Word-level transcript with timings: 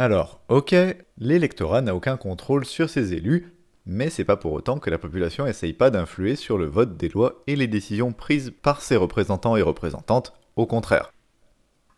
Alors, 0.00 0.40
ok, 0.48 0.74
l'électorat 1.18 1.82
n'a 1.82 1.94
aucun 1.94 2.16
contrôle 2.16 2.64
sur 2.64 2.88
ses 2.88 3.12
élus, 3.12 3.52
mais 3.84 4.08
c'est 4.08 4.24
pas 4.24 4.38
pour 4.38 4.54
autant 4.54 4.78
que 4.78 4.88
la 4.88 4.96
population 4.96 5.46
essaye 5.46 5.74
pas 5.74 5.90
d'influer 5.90 6.36
sur 6.36 6.56
le 6.56 6.64
vote 6.64 6.96
des 6.96 7.10
lois 7.10 7.42
et 7.46 7.54
les 7.54 7.66
décisions 7.66 8.14
prises 8.14 8.50
par 8.62 8.80
ses 8.80 8.96
représentants 8.96 9.56
et 9.56 9.62
représentantes, 9.62 10.32
au 10.56 10.64
contraire. 10.64 11.12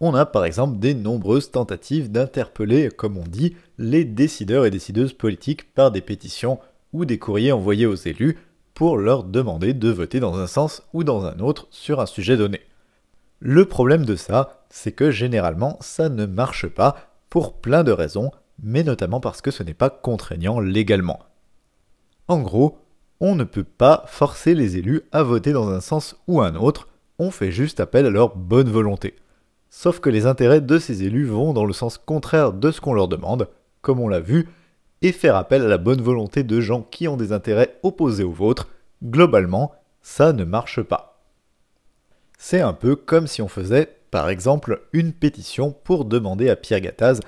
On 0.01 0.17
a 0.17 0.27
par 0.27 0.45
exemple 0.45 0.81
des 0.81 0.95
nombreuses 0.95 1.53
tentatives 1.53 2.11
d'interpeller, 2.11 2.89
comme 2.89 3.17
on 3.17 3.23
dit, 3.23 3.55
les 3.79 4.05
décideurs 4.05 4.67
et 4.67 4.71
décideuses 4.71 5.13
politiques 5.13 5.73
par 5.73 5.93
des 5.93 6.01
pétitions 6.01 6.59
ou 6.93 7.05
des 7.05 7.21
courriers 7.21 7.53
envoyés 7.53 7.87
aux 7.87 7.95
élus 7.95 8.37
pour 8.75 8.97
leur 8.97 9.23
demander 9.23 9.75
de 9.75 9.91
voter 9.91 10.19
dans 10.19 10.41
un 10.41 10.49
sens 10.49 10.83
ou 10.93 11.05
dans 11.05 11.25
un 11.25 11.39
autre 11.39 11.69
sur 11.71 12.01
un 12.01 12.07
sujet 12.07 12.37
donné. 12.37 12.63
Le 13.39 13.65
problème 13.65 14.05
de 14.05 14.17
ça, 14.17 14.65
c'est 14.71 14.91
que 14.91 15.13
généralement 15.13 15.79
ça 15.81 16.09
ne 16.09 16.27
marche 16.27 16.67
pas 16.67 17.12
pour 17.33 17.55
plein 17.55 17.83
de 17.83 17.93
raisons, 17.93 18.31
mais 18.63 18.83
notamment 18.83 19.19
parce 19.19 19.41
que 19.41 19.51
ce 19.51 19.63
n'est 19.63 19.73
pas 19.73 19.89
contraignant 19.89 20.61
légalement. 20.61 21.19
En 22.29 22.41
gros, 22.41 22.77
on 23.21 23.37
ne 23.37 23.45
peut 23.45 23.65
pas 23.65 24.05
forcer 24.07 24.55
les 24.55 24.77
élus 24.77 25.01
à 25.13 25.23
voter 25.23 25.53
dans 25.53 25.71
un 25.71 25.81
sens 25.81 26.15
ou 26.29 26.43
un 26.43 26.57
autre, 26.57 26.89
on 27.19 27.31
fait 27.31 27.51
juste 27.51 27.81
appel 27.81 28.05
à 28.05 28.11
leur 28.11 28.37
bonne 28.37 28.69
volonté. 28.69 29.17
Sauf 29.71 29.99
que 29.99 30.11
les 30.11 30.27
intérêts 30.27 30.61
de 30.61 30.79
ces 30.79 31.05
élus 31.05 31.25
vont 31.25 31.55
dans 31.55 31.65
le 31.65 31.73
sens 31.73 31.97
contraire 31.97 32.53
de 32.53 32.71
ce 32.71 32.83
qu'on 32.83 32.93
leur 32.93 33.09
demande, 33.09 33.49
comme 33.81 34.01
on 34.01 34.09
l'a 34.09 34.21
vu, 34.21 34.51
et 35.01 35.11
faire 35.11 35.37
appel 35.37 35.63
à 35.63 35.69
la 35.69 35.79
bonne 35.79 36.03
volonté 36.03 36.43
de 36.43 36.61
gens 36.61 36.83
qui 36.83 37.09
ont 37.09 37.17
des 37.17 37.33
intérêts 37.33 37.79
opposés 37.83 38.25
aux 38.25 38.31
vôtres, 38.31 38.69
globalement, 39.03 39.73
ça 40.03 40.35
ne 40.35 40.45
marche 40.45 40.83
pas. 40.83 41.25
C'est 42.37 42.61
un 42.61 42.75
peu 42.75 42.95
comme 42.95 43.27
si 43.27 43.41
on 43.41 43.49
faisait 43.49 44.02
par 44.13 44.29
exemple 44.29 44.83
une 44.93 45.13
pétition 45.13 45.75
pour 45.85 46.05
demander 46.05 46.51
à 46.51 46.55
Pierre 46.55 46.83
Gattaz 46.83 47.21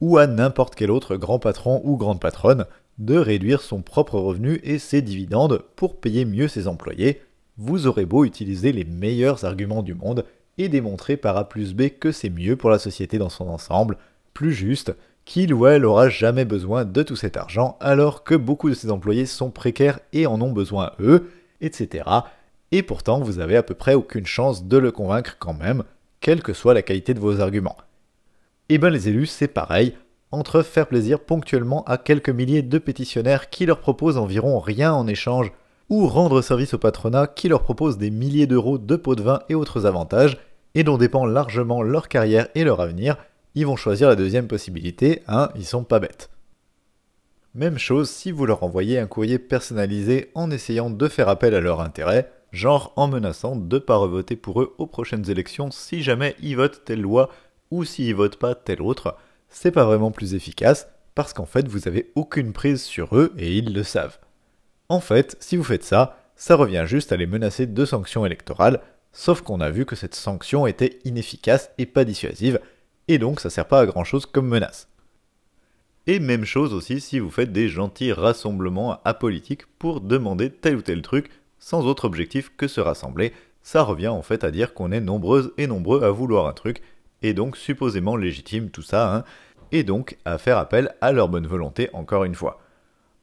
ou 0.00 0.16
à 0.16 0.26
n'importe 0.26 0.74
quel 0.74 0.90
autre 0.90 1.16
grand 1.16 1.38
patron 1.38 1.82
ou 1.84 1.98
grande 1.98 2.18
patronne 2.18 2.64
de 2.98 3.16
réduire 3.16 3.60
son 3.60 3.82
propre 3.82 4.18
revenu 4.18 4.58
et 4.64 4.78
ses 4.78 5.02
dividendes 5.02 5.62
pour 5.76 6.00
payer 6.00 6.24
mieux 6.24 6.48
ses 6.48 6.66
employés, 6.66 7.20
vous 7.58 7.86
aurez 7.86 8.06
beau 8.06 8.24
utiliser 8.24 8.72
les 8.72 8.84
meilleurs 8.84 9.44
arguments 9.44 9.82
du 9.82 9.94
monde 9.94 10.24
et 10.56 10.70
démontrer 10.70 11.18
par 11.18 11.36
A 11.36 11.46
plus 11.46 11.74
B 11.74 11.88
que 12.00 12.10
c'est 12.10 12.30
mieux 12.30 12.56
pour 12.56 12.70
la 12.70 12.78
société 12.78 13.18
dans 13.18 13.28
son 13.28 13.48
ensemble, 13.48 13.98
plus 14.32 14.52
juste, 14.52 14.94
qu'il 15.26 15.52
ou 15.52 15.66
elle 15.66 15.84
aura 15.84 16.08
jamais 16.08 16.46
besoin 16.46 16.86
de 16.86 17.02
tout 17.02 17.16
cet 17.16 17.36
argent 17.36 17.76
alors 17.80 18.24
que 18.24 18.34
beaucoup 18.34 18.70
de 18.70 18.74
ses 18.74 18.90
employés 18.90 19.26
sont 19.26 19.50
précaires 19.50 20.00
et 20.14 20.26
en 20.26 20.40
ont 20.40 20.52
besoin 20.52 20.92
eux, 21.00 21.30
etc. 21.60 22.04
Et 22.72 22.82
pourtant 22.82 23.20
vous 23.20 23.40
avez 23.40 23.58
à 23.58 23.62
peu 23.62 23.74
près 23.74 23.92
aucune 23.92 24.26
chance 24.26 24.64
de 24.64 24.78
le 24.78 24.90
convaincre 24.90 25.36
quand 25.38 25.54
même, 25.54 25.84
quelle 26.20 26.42
que 26.42 26.52
soit 26.52 26.74
la 26.74 26.82
qualité 26.82 27.14
de 27.14 27.20
vos 27.20 27.40
arguments. 27.40 27.76
Et 28.68 28.74
eh 28.74 28.78
bien 28.78 28.90
les 28.90 29.08
élus, 29.08 29.26
c'est 29.26 29.48
pareil, 29.48 29.96
entre 30.30 30.62
faire 30.62 30.86
plaisir 30.86 31.20
ponctuellement 31.20 31.82
à 31.84 31.98
quelques 31.98 32.30
milliers 32.30 32.62
de 32.62 32.78
pétitionnaires 32.78 33.50
qui 33.50 33.66
leur 33.66 33.80
proposent 33.80 34.18
environ 34.18 34.60
rien 34.60 34.92
en 34.92 35.06
échange, 35.06 35.50
ou 35.88 36.06
rendre 36.06 36.40
service 36.40 36.74
au 36.74 36.78
patronat 36.78 37.26
qui 37.26 37.48
leur 37.48 37.64
propose 37.64 37.98
des 37.98 38.10
milliers 38.10 38.46
d'euros 38.46 38.78
de 38.78 38.94
pots 38.94 39.16
de 39.16 39.22
vin 39.22 39.40
et 39.48 39.56
autres 39.56 39.86
avantages, 39.86 40.38
et 40.76 40.84
dont 40.84 40.98
dépend 40.98 41.26
largement 41.26 41.82
leur 41.82 42.06
carrière 42.06 42.46
et 42.54 42.62
leur 42.62 42.80
avenir, 42.80 43.16
ils 43.56 43.66
vont 43.66 43.74
choisir 43.74 44.08
la 44.08 44.14
deuxième 44.14 44.46
possibilité, 44.46 45.22
hein, 45.26 45.50
ils 45.56 45.64
sont 45.64 45.82
pas 45.82 45.98
bêtes. 45.98 46.30
Même 47.54 47.78
chose 47.78 48.08
si 48.08 48.30
vous 48.30 48.46
leur 48.46 48.62
envoyez 48.62 49.00
un 49.00 49.08
courrier 49.08 49.40
personnalisé 49.40 50.30
en 50.36 50.52
essayant 50.52 50.90
de 50.90 51.08
faire 51.08 51.28
appel 51.28 51.56
à 51.56 51.60
leur 51.60 51.80
intérêt, 51.80 52.30
genre 52.52 52.92
en 52.96 53.08
menaçant 53.08 53.56
de 53.56 53.78
pas 53.78 53.96
revoter 53.96 54.36
pour 54.36 54.62
eux 54.62 54.74
aux 54.78 54.86
prochaines 54.86 55.30
élections 55.30 55.70
si 55.70 56.02
jamais 56.02 56.36
ils 56.40 56.56
votent 56.56 56.82
telle 56.84 57.00
loi 57.00 57.30
ou 57.70 57.84
s'ils 57.84 58.14
votent 58.14 58.38
pas 58.38 58.54
telle 58.54 58.82
autre, 58.82 59.16
c'est 59.48 59.70
pas 59.70 59.84
vraiment 59.84 60.10
plus 60.10 60.34
efficace 60.34 60.88
parce 61.14 61.32
qu'en 61.32 61.46
fait 61.46 61.68
vous 61.68 61.88
avez 61.88 62.10
aucune 62.14 62.52
prise 62.52 62.82
sur 62.82 63.16
eux 63.16 63.32
et 63.38 63.56
ils 63.56 63.72
le 63.72 63.82
savent. 63.82 64.18
En 64.88 65.00
fait, 65.00 65.36
si 65.40 65.56
vous 65.56 65.64
faites 65.64 65.84
ça, 65.84 66.18
ça 66.34 66.56
revient 66.56 66.84
juste 66.86 67.12
à 67.12 67.16
les 67.16 67.26
menacer 67.26 67.66
de 67.66 67.84
sanctions 67.84 68.26
électorales, 68.26 68.80
sauf 69.12 69.42
qu'on 69.42 69.60
a 69.60 69.70
vu 69.70 69.84
que 69.84 69.96
cette 69.96 70.14
sanction 70.14 70.66
était 70.66 70.98
inefficace 71.04 71.70
et 71.78 71.86
pas 71.86 72.04
dissuasive, 72.04 72.60
et 73.06 73.18
donc 73.18 73.40
ça 73.40 73.50
sert 73.50 73.68
pas 73.68 73.80
à 73.80 73.86
grand 73.86 74.04
chose 74.04 74.26
comme 74.26 74.48
menace. 74.48 74.88
Et 76.06 76.18
même 76.18 76.44
chose 76.44 76.72
aussi 76.72 77.00
si 77.00 77.18
vous 77.18 77.30
faites 77.30 77.52
des 77.52 77.68
gentils 77.68 78.12
rassemblements 78.12 79.00
apolitiques 79.04 79.66
pour 79.78 80.00
demander 80.00 80.50
tel 80.50 80.76
ou 80.76 80.82
tel 80.82 81.02
truc 81.02 81.30
sans 81.60 81.86
autre 81.86 82.06
objectif 82.06 82.50
que 82.56 82.66
se 82.66 82.80
rassembler, 82.80 83.32
ça 83.62 83.82
revient 83.82 84.08
en 84.08 84.22
fait 84.22 84.42
à 84.42 84.50
dire 84.50 84.74
qu'on 84.74 84.90
est 84.90 85.00
nombreuses 85.00 85.52
et 85.58 85.66
nombreux 85.66 86.02
à 86.02 86.10
vouloir 86.10 86.46
un 86.46 86.52
truc, 86.52 86.82
et 87.22 87.34
donc 87.34 87.56
supposément 87.56 88.16
légitime 88.16 88.70
tout 88.70 88.82
ça, 88.82 89.14
hein, 89.14 89.24
et 89.70 89.84
donc 89.84 90.16
à 90.24 90.38
faire 90.38 90.58
appel 90.58 90.94
à 91.00 91.12
leur 91.12 91.28
bonne 91.28 91.46
volonté 91.46 91.90
encore 91.92 92.24
une 92.24 92.34
fois. 92.34 92.60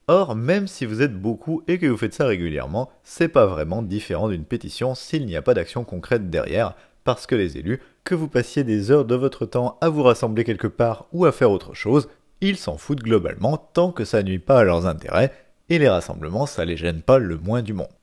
Or, 0.07 0.35
même 0.35 0.67
si 0.67 0.85
vous 0.85 1.01
êtes 1.01 1.19
beaucoup 1.19 1.63
et 1.67 1.79
que 1.79 1.87
vous 1.87 1.97
faites 1.97 2.13
ça 2.13 2.25
régulièrement, 2.25 2.89
c'est 3.03 3.27
pas 3.27 3.45
vraiment 3.45 3.81
différent 3.81 4.29
d'une 4.29 4.45
pétition 4.45 4.95
s'il 4.95 5.25
n'y 5.25 5.35
a 5.35 5.41
pas 5.41 5.53
d'action 5.53 5.83
concrète 5.83 6.29
derrière, 6.29 6.75
parce 7.03 7.27
que 7.27 7.35
les 7.35 7.57
élus, 7.57 7.81
que 8.03 8.15
vous 8.15 8.29
passiez 8.29 8.63
des 8.63 8.91
heures 8.91 9.03
de 9.03 9.15
votre 9.15 9.45
temps 9.45 9.77
à 9.81 9.89
vous 9.89 10.03
rassembler 10.03 10.45
quelque 10.45 10.67
part 10.67 11.07
ou 11.11 11.25
à 11.25 11.33
faire 11.33 11.51
autre 11.51 11.73
chose, 11.73 12.07
ils 12.39 12.57
s'en 12.57 12.77
foutent 12.77 13.03
globalement 13.03 13.57
tant 13.57 13.91
que 13.91 14.05
ça 14.05 14.23
nuit 14.23 14.39
pas 14.39 14.59
à 14.59 14.63
leurs 14.63 14.85
intérêts, 14.85 15.33
et 15.69 15.79
les 15.79 15.89
rassemblements 15.89 16.45
ça 16.45 16.63
les 16.63 16.77
gêne 16.77 17.01
pas 17.01 17.17
le 17.17 17.37
moins 17.37 17.61
du 17.61 17.73
monde. 17.73 17.96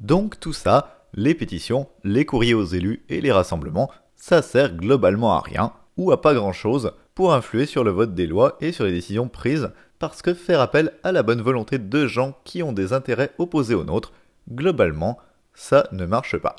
Donc 0.00 0.38
tout 0.40 0.52
ça, 0.52 1.06
les 1.14 1.34
pétitions, 1.34 1.88
les 2.04 2.24
courriers 2.24 2.54
aux 2.54 2.64
élus 2.64 3.04
et 3.08 3.20
les 3.20 3.32
rassemblements, 3.32 3.90
ça 4.14 4.42
sert 4.42 4.74
globalement 4.74 5.34
à 5.34 5.40
rien, 5.40 5.72
ou 5.96 6.12
à 6.12 6.20
pas 6.20 6.34
grand 6.34 6.52
chose, 6.52 6.92
pour 7.14 7.32
influer 7.32 7.66
sur 7.66 7.84
le 7.84 7.90
vote 7.90 8.14
des 8.14 8.26
lois 8.26 8.56
et 8.60 8.72
sur 8.72 8.84
les 8.84 8.92
décisions 8.92 9.28
prises, 9.28 9.70
parce 9.98 10.20
que 10.20 10.34
faire 10.34 10.60
appel 10.60 10.92
à 11.02 11.12
la 11.12 11.22
bonne 11.22 11.40
volonté 11.40 11.78
de 11.78 12.06
gens 12.06 12.36
qui 12.44 12.62
ont 12.62 12.72
des 12.72 12.92
intérêts 12.92 13.32
opposés 13.38 13.74
aux 13.74 13.84
nôtres, 13.84 14.12
globalement, 14.50 15.18
ça 15.54 15.88
ne 15.92 16.04
marche 16.04 16.36
pas. 16.36 16.56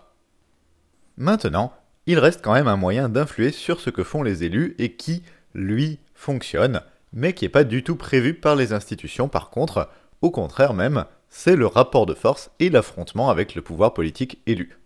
Maintenant, 1.18 1.72
il 2.08 2.20
reste 2.20 2.42
quand 2.44 2.54
même 2.54 2.68
un 2.68 2.78
moyen 2.78 3.10
d'influer 3.10 3.52
sur 3.52 3.80
ce 3.80 3.90
que 3.90 4.04
font 4.04 4.24
les 4.24 4.44
élus 4.44 4.76
et 4.80 4.94
qui, 4.94 5.24
lui, 5.54 6.00
fonctionne, 6.16 6.82
mais 7.14 7.34
qui 7.34 7.46
n'est 7.46 7.50
pas 7.50 7.64
du 7.64 7.84
tout 7.84 7.96
prévu 7.96 8.34
par 8.34 8.56
les 8.56 8.74
institutions 8.74 9.28
par 9.28 9.50
contre, 9.50 9.90
au 10.22 10.32
contraire 10.32 10.74
même, 10.74 11.06
c'est 11.30 11.56
le 11.56 11.68
rapport 11.68 12.06
de 12.06 12.14
force 12.14 12.52
et 12.60 12.70
l'affrontement 12.70 13.30
avec 13.30 13.56
le 13.56 13.62
pouvoir 13.62 13.94
politique 13.94 14.42
élu. 14.46 14.78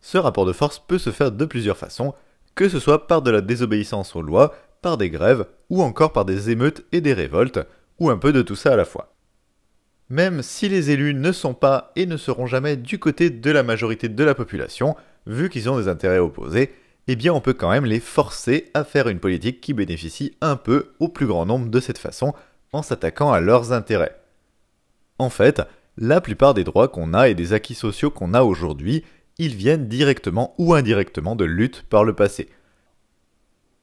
Ce 0.00 0.18
rapport 0.18 0.46
de 0.46 0.52
force 0.52 0.78
peut 0.78 0.98
se 0.98 1.10
faire 1.10 1.32
de 1.32 1.44
plusieurs 1.44 1.76
façons, 1.76 2.14
que 2.54 2.68
ce 2.68 2.78
soit 2.78 3.06
par 3.06 3.22
de 3.22 3.30
la 3.30 3.40
désobéissance 3.40 4.14
aux 4.16 4.22
lois, 4.22 4.54
par 4.82 4.98
des 4.98 5.10
grèves, 5.10 5.46
ou 5.70 5.82
encore 5.82 6.12
par 6.12 6.24
des 6.24 6.50
émeutes 6.50 6.84
et 6.92 7.00
des 7.00 7.14
révoltes, 7.14 7.60
ou 7.98 8.10
un 8.10 8.18
peu 8.18 8.32
de 8.32 8.42
tout 8.42 8.56
ça 8.56 8.72
à 8.72 8.76
la 8.76 8.84
fois. 8.84 9.14
Même 10.10 10.42
si 10.42 10.68
les 10.68 10.90
élus 10.90 11.14
ne 11.14 11.32
sont 11.32 11.54
pas 11.54 11.90
et 11.96 12.04
ne 12.04 12.18
seront 12.18 12.46
jamais 12.46 12.76
du 12.76 12.98
côté 12.98 13.30
de 13.30 13.50
la 13.50 13.62
majorité 13.62 14.08
de 14.08 14.24
la 14.24 14.34
population, 14.34 14.96
vu 15.26 15.48
qu'ils 15.48 15.70
ont 15.70 15.78
des 15.78 15.88
intérêts 15.88 16.18
opposés, 16.18 16.74
eh 17.08 17.16
bien 17.16 17.32
on 17.32 17.40
peut 17.40 17.54
quand 17.54 17.70
même 17.70 17.86
les 17.86 18.00
forcer 18.00 18.70
à 18.74 18.84
faire 18.84 19.08
une 19.08 19.20
politique 19.20 19.60
qui 19.60 19.72
bénéficie 19.72 20.36
un 20.40 20.56
peu 20.56 20.92
au 21.00 21.08
plus 21.08 21.26
grand 21.26 21.46
nombre 21.46 21.68
de 21.68 21.80
cette 21.80 21.98
façon, 21.98 22.34
en 22.72 22.82
s'attaquant 22.82 23.32
à 23.32 23.40
leurs 23.40 23.72
intérêts. 23.72 24.16
En 25.18 25.30
fait, 25.30 25.62
la 25.96 26.20
plupart 26.20 26.54
des 26.54 26.64
droits 26.64 26.88
qu'on 26.88 27.14
a 27.14 27.28
et 27.28 27.34
des 27.34 27.52
acquis 27.52 27.74
sociaux 27.74 28.10
qu'on 28.10 28.34
a 28.34 28.42
aujourd'hui, 28.42 29.04
ils 29.38 29.54
viennent 29.54 29.88
directement 29.88 30.54
ou 30.58 30.74
indirectement 30.74 31.36
de 31.36 31.44
luttes 31.44 31.84
par 31.88 32.04
le 32.04 32.14
passé. 32.14 32.48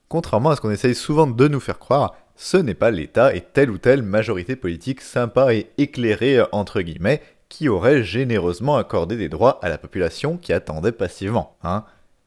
Contrairement 0.09 0.49
à 0.49 0.55
ce 0.55 0.61
qu'on 0.61 0.71
essaye 0.71 0.95
souvent 0.95 1.27
de 1.27 1.47
nous 1.47 1.59
faire 1.59 1.79
croire, 1.79 2.15
ce 2.35 2.57
n'est 2.57 2.73
pas 2.73 2.91
l'État 2.91 3.33
et 3.33 3.41
telle 3.41 3.69
ou 3.69 3.77
telle 3.77 4.03
majorité 4.03 4.55
politique 4.55 5.01
sympa 5.01 5.53
et 5.53 5.69
éclairée 5.77 6.43
entre 6.51 6.81
guillemets 6.81 7.21
qui 7.49 7.69
aurait 7.69 8.03
généreusement 8.03 8.77
accordé 8.77 9.17
des 9.17 9.29
droits 9.29 9.59
à 9.61 9.69
la 9.69 9.77
population 9.77 10.37
qui 10.37 10.53
attendait 10.53 10.91
passivement. 10.91 11.57
Hein. 11.63 11.83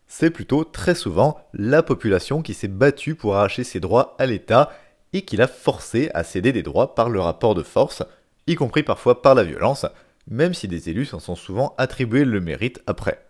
C'est 0.07 0.31
plutôt 0.31 0.65
très 0.65 0.95
souvent 0.95 1.41
la 1.55 1.83
population 1.83 2.43
qui 2.43 2.55
s'est 2.55 2.69
battue 2.69 3.15
pour 3.15 3.37
arracher 3.37 3.65
ses 3.65 3.81
droits 3.81 4.15
à 4.19 4.27
l'État 4.27 4.71
et 5.13 5.23
qui 5.23 5.37
l'a 5.37 5.47
forcé 5.47 6.11
à 6.15 6.25
céder 6.25 6.53
des 6.53 6.63
droits 6.63 6.95
par 6.95 7.09
le 7.09 7.21
rapport 7.21 7.55
de 7.55 7.63
force, 7.63 8.03
y 8.47 8.55
compris 8.55 8.83
parfois 8.83 9.23
par 9.23 9.35
la 9.35 9.45
violence, 9.45 9.87
même 10.29 10.55
si 10.55 10.69
des 10.69 10.91
élus 10.91 11.07
s'en 11.07 11.21
sont 11.21 11.37
souvent 11.37 11.75
attribués 11.79 12.25
le 12.25 12.41
mérite 12.41 12.83
après. 12.87 13.25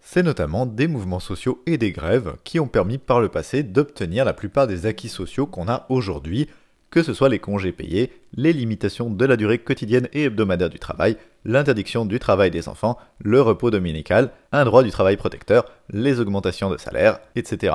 C'est 0.00 0.22
notamment 0.22 0.66
des 0.66 0.86
mouvements 0.86 1.20
sociaux 1.20 1.62
et 1.66 1.78
des 1.78 1.90
grèves 1.90 2.36
qui 2.44 2.60
ont 2.60 2.68
permis 2.68 2.98
par 2.98 3.20
le 3.20 3.30
passé 3.30 3.62
d'obtenir 3.62 4.24
la 4.24 4.34
plupart 4.34 4.66
des 4.66 4.84
acquis 4.84 5.08
sociaux 5.08 5.46
qu'on 5.46 5.66
a 5.66 5.86
aujourd'hui, 5.88 6.48
que 6.90 7.02
ce 7.02 7.14
soit 7.14 7.30
les 7.30 7.38
congés 7.38 7.72
payés, 7.72 8.12
les 8.34 8.52
limitations 8.52 9.10
de 9.10 9.24
la 9.24 9.36
durée 9.36 9.58
quotidienne 9.58 10.08
et 10.12 10.24
hebdomadaire 10.24 10.68
du 10.68 10.78
travail, 10.78 11.16
l'interdiction 11.44 12.04
du 12.04 12.18
travail 12.18 12.50
des 12.50 12.68
enfants, 12.68 12.98
le 13.18 13.40
repos 13.40 13.70
dominical, 13.70 14.30
un 14.52 14.64
droit 14.64 14.82
du 14.82 14.90
travail 14.90 15.16
protecteur, 15.16 15.64
les 15.90 16.20
augmentations 16.20 16.70
de 16.70 16.76
salaire, 16.76 17.18
etc. 17.34 17.74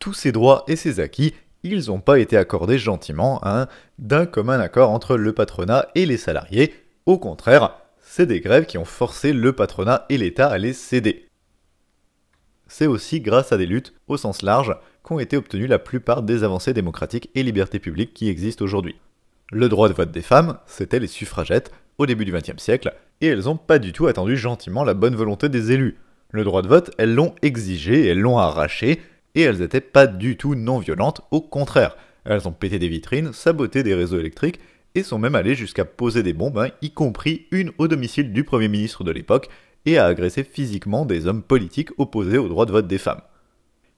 Tous 0.00 0.12
ces 0.12 0.32
droits 0.32 0.64
et 0.66 0.76
ces 0.76 0.98
acquis, 0.98 1.32
ils 1.62 1.88
n'ont 1.88 2.00
pas 2.00 2.18
été 2.18 2.36
accordés 2.36 2.78
gentiment, 2.78 3.40
d'un 3.98 4.26
commun 4.26 4.60
accord 4.60 4.90
entre 4.90 5.16
le 5.16 5.32
patronat 5.32 5.88
et 5.94 6.06
les 6.06 6.16
salariés. 6.16 6.74
Au 7.06 7.18
contraire, 7.18 7.76
c'est 8.00 8.26
des 8.26 8.40
grèves 8.40 8.66
qui 8.66 8.78
ont 8.78 8.84
forcé 8.84 9.32
le 9.32 9.52
patronat 9.52 10.06
et 10.08 10.18
l'État 10.18 10.48
à 10.48 10.58
les 10.58 10.72
céder. 10.72 11.26
c'est 12.66 12.86
aussi 12.86 13.20
grâce 13.20 13.52
à 13.52 13.56
des 13.56 13.66
luttes, 13.66 13.94
au 14.06 14.16
sens 14.16 14.42
large, 14.42 14.76
qu'ont 15.02 15.18
été 15.18 15.36
obtenues 15.36 15.66
la 15.66 15.80
plupart 15.80 16.22
des 16.22 16.44
avancées 16.44 16.72
démocratiques 16.72 17.28
et 17.34 17.42
libertés 17.42 17.80
publiques 17.80 18.14
qui 18.14 18.28
existent 18.28 18.64
aujourd'hui. 18.64 18.96
Le 19.50 19.68
droit 19.68 19.88
de 19.88 19.94
vote 19.94 20.12
des 20.12 20.22
femmes, 20.22 20.58
c'était 20.66 21.00
les 21.00 21.08
suffragettes, 21.08 21.72
au 21.98 22.06
début 22.06 22.24
du 22.24 22.32
XXe 22.32 22.62
siècle, 22.62 22.94
et 23.20 23.26
elles 23.26 23.44
n'ont 23.44 23.56
pas 23.56 23.80
du 23.80 23.92
tout 23.92 24.06
attendu 24.06 24.36
gentiment 24.36 24.84
la 24.84 24.94
bonne 24.94 25.16
volonté 25.16 25.48
des 25.48 25.72
élus. 25.72 25.98
Le 26.30 26.44
droit 26.44 26.62
de 26.62 26.68
vote, 26.68 26.92
elles 26.96 27.14
l'ont 27.14 27.34
exigé, 27.42 28.06
elles 28.06 28.20
l'ont 28.20 28.38
arraché, 28.38 29.02
et 29.34 29.42
elles 29.42 29.58
n'étaient 29.58 29.80
pas 29.80 30.06
du 30.06 30.36
tout 30.36 30.54
non 30.54 30.78
violentes, 30.78 31.20
au 31.30 31.40
contraire. 31.40 31.96
Elles 32.24 32.48
ont 32.48 32.52
pété 32.52 32.78
des 32.78 32.88
vitrines, 32.88 33.32
saboté 33.32 33.82
des 33.82 33.94
réseaux 33.94 34.18
électriques, 34.18 34.60
et 34.94 35.02
sont 35.02 35.18
même 35.18 35.34
allées 35.34 35.54
jusqu'à 35.54 35.84
poser 35.84 36.22
des 36.22 36.32
bombes, 36.32 36.58
hein, 36.58 36.70
y 36.82 36.90
compris 36.90 37.46
une 37.50 37.70
au 37.78 37.88
domicile 37.88 38.32
du 38.32 38.44
Premier 38.44 38.68
ministre 38.68 39.04
de 39.04 39.12
l'époque, 39.12 39.48
et 39.86 39.98
à 39.98 40.06
agresser 40.06 40.44
physiquement 40.44 41.06
des 41.06 41.26
hommes 41.26 41.42
politiques 41.42 41.90
opposés 41.98 42.38
au 42.38 42.48
droit 42.48 42.66
de 42.66 42.72
vote 42.72 42.86
des 42.86 42.98
femmes. 42.98 43.22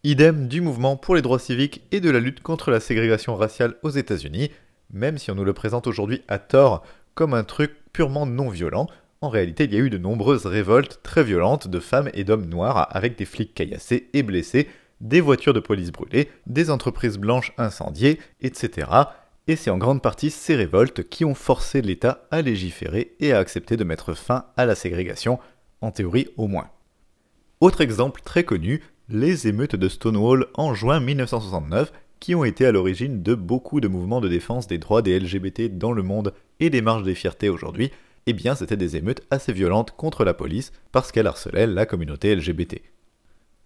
Idem 0.05 0.49
du 0.49 0.61
mouvement 0.61 0.97
pour 0.97 1.15
les 1.15 1.23
droits 1.23 1.39
civiques 1.39 1.83
et 1.93 2.01
de 2.01 2.11
la 2.11 2.21
lutte 2.21 2.43
contre 2.43 2.71
la 2.71 2.81
ségrégation 2.81 3.37
raciale 3.37 3.77
aux 3.83 3.91
États-Unis, 3.91 4.51
même 4.93 5.19
si 5.19 5.31
on 5.31 5.35
nous 5.35 5.45
le 5.45 5.53
présente 5.53 5.87
aujourd'hui 5.87 6.23
à 6.29 6.39
tort 6.39 6.85
comme 7.15 7.35
un 7.35 7.45
truc 7.45 7.73
purement 7.93 8.27
non 8.27 8.49
violent, 8.49 8.89
en 9.21 9.29
réalité 9.29 9.65
il 9.65 9.75
y 9.75 9.77
a 9.77 9.81
eu 9.81 9.91
de 9.91 9.99
nombreuses 9.99 10.47
révoltes 10.47 11.01
très 11.03 11.23
violentes 11.23 11.69
de 11.69 11.79
femmes 11.79 12.11
et 12.15 12.25
d'hommes 12.25 12.49
noirs 12.49 12.89
avec 12.91 13.17
des 13.17 13.25
flics 13.25 13.55
caillassés 13.55 14.09
et 14.13 14.23
blessés, 14.23 14.69
des 15.03 15.21
voitures 15.21 15.53
de 15.53 15.61
police 15.61 15.93
brûlées, 15.93 16.31
des 16.47 16.71
entreprises 16.71 17.19
blanches 17.19 17.53
incendiées, 17.59 18.19
etc. 18.41 18.89
Et 19.49 19.57
c'est 19.57 19.71
en 19.71 19.79
grande 19.79 20.01
partie 20.01 20.31
ces 20.31 20.55
révoltes 20.55 21.09
qui 21.09 21.25
ont 21.25 21.35
forcé 21.35 21.83
l'État 21.83 22.27
à 22.31 22.41
légiférer 22.41 23.15
et 23.21 23.33
à 23.33 23.39
accepter 23.39 23.77
de 23.77 23.85
mettre 23.85 24.15
fin 24.15 24.47
à 24.57 24.65
la 24.65 24.75
ségrégation, 24.75 25.39
en 25.81 25.91
théorie 25.91 26.29
au 26.37 26.47
moins. 26.47 26.71
Autre 27.61 27.81
exemple 27.81 28.23
très 28.25 28.45
connu, 28.45 28.83
les 29.09 29.49
émeutes 29.49 29.77
de 29.77 29.89
Stonewall 29.89 30.47
en 30.55 30.75
juin 30.75 31.01
1969, 31.01 31.93
qui 32.21 32.37
ont 32.37 32.45
été 32.45 32.65
à 32.65 32.73
l'origine 32.73 33.23
de 33.23 33.35
beaucoup 33.35 33.81
de 33.81 33.89
mouvements 33.89 34.21
de 34.21 34.29
défense 34.29 34.69
des 34.69 34.79
droits 34.79 35.03
des 35.03 35.19
LGBT 35.19 35.77
dans 35.77 35.93
le 35.93 36.05
monde 36.05 36.33
et 36.61 36.71
des 36.71 36.81
marches 36.81 37.03
des 37.03 37.17
fiertés 37.17 37.49
aujourd'hui, 37.49 37.91
eh 38.27 38.33
bien 38.33 38.55
c'était 38.55 38.77
des 38.77 38.97
émeutes 38.97 39.23
assez 39.33 39.53
violentes 39.53 39.91
contre 39.97 40.25
la 40.25 40.35
police 40.35 40.71
parce 40.93 41.11
qu'elle 41.11 41.27
harcelait 41.27 41.67
la 41.67 41.85
communauté 41.85 42.37
LGBT. 42.37 42.81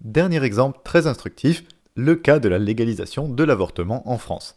Dernier 0.03 0.45
exemple 0.45 0.81
très 0.85 1.07
instructif, 1.07 1.65
le 1.95 2.17
cas 2.17 2.39
de 2.39 2.49
la 2.49 2.59
légalisation 2.59 3.29
de 3.29 3.45
l'avortement 3.45 4.09
en 4.11 4.19
France. 4.19 4.57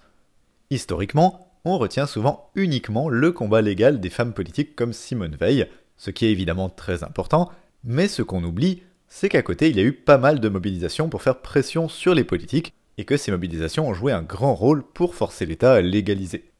Historiquement, 0.70 1.50
on 1.66 1.78
retient 1.78 2.06
souvent 2.06 2.50
uniquement 2.56 3.10
le 3.10 3.32
combat 3.32 3.62
légal 3.62 4.00
des 4.00 4.10
femmes 4.10 4.34
politiques 4.34 4.76
comme 4.76 4.94
Simone 4.94 5.38
Veil, 5.40 5.68
ce 5.98 6.12
qui 6.12 6.26
est 6.26 6.32
évidemment 6.32 6.70
très 6.70 7.04
important, 7.04 7.50
mais 7.84 8.08
ce 8.08 8.22
qu'on 8.22 8.44
oublie, 8.44 8.84
c'est 9.08 9.30
qu'à 9.30 9.42
côté 9.42 9.70
il 9.70 9.78
y 9.78 9.80
a 9.80 9.84
eu 9.84 9.94
pas 9.94 10.18
mal 10.18 10.40
de 10.40 10.50
mobilisations 10.50 11.10
pour 11.10 11.22
faire 11.22 11.42
pression 11.42 11.88
sur 11.88 12.14
les 12.14 12.24
politiques, 12.24 12.74
et 12.98 13.06
que 13.06 13.16
ces 13.16 13.32
mobilisations 13.32 13.88
ont 13.88 13.94
joué 13.94 14.12
un 14.12 14.22
grand 14.22 14.54
rôle 14.54 14.84
pour 14.84 15.16
forcer 15.16 15.46
l'État 15.46 15.74
à 15.74 15.82
légaliser. 15.82 16.52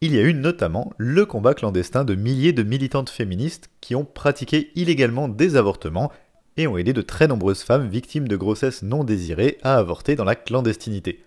Il 0.00 0.14
y 0.14 0.18
a 0.18 0.22
eu 0.22 0.32
notamment 0.32 0.92
le 0.96 1.26
combat 1.26 1.54
clandestin 1.54 2.04
de 2.04 2.14
milliers 2.14 2.52
de 2.52 2.62
militantes 2.62 3.10
féministes 3.10 3.70
qui 3.80 3.96
ont 3.96 4.04
pratiqué 4.04 4.70
illégalement 4.76 5.26
des 5.26 5.56
avortements 5.56 6.12
et 6.56 6.66
ont 6.66 6.76
aidé 6.76 6.92
de 6.92 7.02
très 7.02 7.28
nombreuses 7.28 7.62
femmes 7.62 7.88
victimes 7.88 8.28
de 8.28 8.36
grossesses 8.36 8.82
non 8.82 9.04
désirées 9.04 9.58
à 9.62 9.76
avorter 9.76 10.16
dans 10.16 10.24
la 10.24 10.34
clandestinité. 10.34 11.24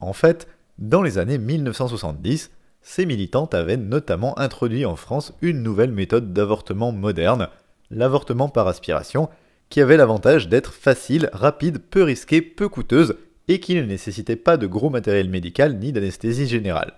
En 0.00 0.12
fait, 0.12 0.48
dans 0.78 1.02
les 1.02 1.18
années 1.18 1.38
1970, 1.38 2.50
ces 2.82 3.06
militantes 3.06 3.54
avaient 3.54 3.76
notamment 3.76 4.38
introduit 4.38 4.86
en 4.86 4.96
France 4.96 5.34
une 5.42 5.62
nouvelle 5.62 5.92
méthode 5.92 6.32
d'avortement 6.32 6.92
moderne, 6.92 7.48
l'avortement 7.90 8.48
par 8.48 8.66
aspiration, 8.68 9.28
qui 9.68 9.80
avait 9.80 9.96
l'avantage 9.96 10.48
d'être 10.48 10.72
facile, 10.72 11.30
rapide, 11.32 11.78
peu 11.78 12.02
risquée, 12.02 12.42
peu 12.42 12.68
coûteuse 12.68 13.16
et 13.48 13.60
qui 13.60 13.74
ne 13.74 13.82
nécessitait 13.82 14.36
pas 14.36 14.56
de 14.56 14.66
gros 14.66 14.90
matériel 14.90 15.28
médical 15.28 15.78
ni 15.78 15.92
d'anesthésie 15.92 16.46
générale. 16.46 16.94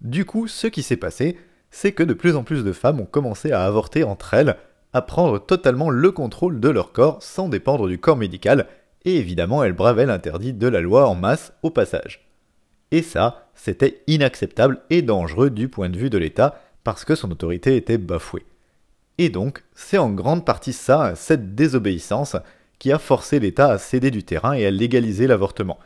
Du 0.00 0.24
coup, 0.24 0.46
ce 0.46 0.66
qui 0.66 0.82
s'est 0.82 0.96
passé, 0.96 1.38
c'est 1.70 1.92
que 1.92 2.02
de 2.02 2.14
plus 2.14 2.36
en 2.36 2.44
plus 2.44 2.64
de 2.64 2.72
femmes 2.72 3.00
ont 3.00 3.06
commencé 3.06 3.52
à 3.52 3.64
avorter 3.64 4.04
entre 4.04 4.34
elles, 4.34 4.56
à 4.92 5.02
prendre 5.02 5.38
totalement 5.38 5.90
le 5.90 6.10
contrôle 6.10 6.60
de 6.60 6.68
leur 6.68 6.92
corps 6.92 7.22
sans 7.22 7.48
dépendre 7.48 7.88
du 7.88 7.98
corps 7.98 8.16
médical, 8.16 8.66
et 9.04 9.16
évidemment 9.16 9.62
elles 9.62 9.72
bravaient 9.72 10.06
l'interdit 10.06 10.52
de 10.52 10.68
la 10.68 10.80
loi 10.80 11.08
en 11.08 11.14
masse 11.14 11.52
au 11.62 11.70
passage. 11.70 12.26
Et 12.90 13.02
ça, 13.02 13.48
c'était 13.54 14.02
inacceptable 14.06 14.80
et 14.90 15.02
dangereux 15.02 15.50
du 15.50 15.68
point 15.68 15.88
de 15.88 15.98
vue 15.98 16.10
de 16.10 16.18
l'État, 16.18 16.60
parce 16.84 17.04
que 17.04 17.14
son 17.14 17.30
autorité 17.30 17.76
était 17.76 17.98
bafouée. 17.98 18.46
Et 19.18 19.28
donc, 19.28 19.64
c'est 19.74 19.98
en 19.98 20.10
grande 20.10 20.44
partie 20.44 20.72
ça, 20.72 21.14
cette 21.16 21.54
désobéissance, 21.54 22.36
qui 22.78 22.92
a 22.92 22.98
forcé 22.98 23.40
l'État 23.40 23.70
à 23.70 23.78
céder 23.78 24.10
du 24.10 24.22
terrain 24.22 24.52
et 24.52 24.66
à 24.66 24.70
légaliser 24.70 25.26
l'avortement. 25.26 25.78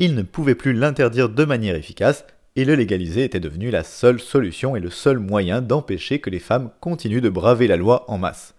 Il 0.00 0.14
ne 0.14 0.22
pouvait 0.22 0.54
plus 0.54 0.72
l'interdire 0.72 1.28
de 1.28 1.44
manière 1.44 1.76
efficace, 1.76 2.24
et 2.58 2.64
le 2.64 2.74
légaliser 2.74 3.22
était 3.22 3.38
devenu 3.38 3.70
la 3.70 3.84
seule 3.84 4.18
solution 4.18 4.74
et 4.74 4.80
le 4.80 4.90
seul 4.90 5.20
moyen 5.20 5.62
d'empêcher 5.62 6.18
que 6.18 6.28
les 6.28 6.40
femmes 6.40 6.72
continuent 6.80 7.20
de 7.20 7.28
braver 7.28 7.68
la 7.68 7.76
loi 7.76 8.04
en 8.10 8.18
masse. 8.18 8.56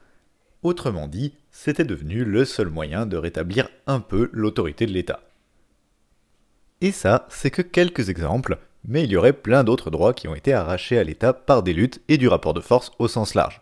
Autrement 0.64 1.10
dit, 1.10 1.34
c'était 1.52 1.84
devenu 1.84 2.24
le 2.24 2.46
seul 2.46 2.70
moyen 2.70 3.06
de 3.06 3.18
rétablir 3.18 3.68
un 3.88 4.00
peu 4.00 4.30
l'autorité 4.32 4.86
de 4.86 4.94
l'État. 4.94 5.20
Et 6.80 6.94
ça, 6.94 7.28
c'est 7.28 7.52
que 7.52 7.62
quelques 7.62 8.08
exemples, 8.08 8.60
mais 8.88 9.04
il 9.04 9.12
y 9.12 9.18
aurait 9.18 9.34
plein 9.34 9.66
d'autres 9.66 9.92
droits 9.92 10.14
qui 10.14 10.30
ont 10.30 10.36
été 10.36 10.54
arrachés 10.54 10.98
à 10.98 11.04
l'État 11.04 11.34
par 11.34 11.62
des 11.62 11.74
luttes 11.74 12.00
et 12.08 12.18
du 12.18 12.30
rapport 12.30 12.54
de 12.54 12.62
force 12.62 12.94
au 13.00 13.10
sens 13.10 13.36
large. 13.36 13.60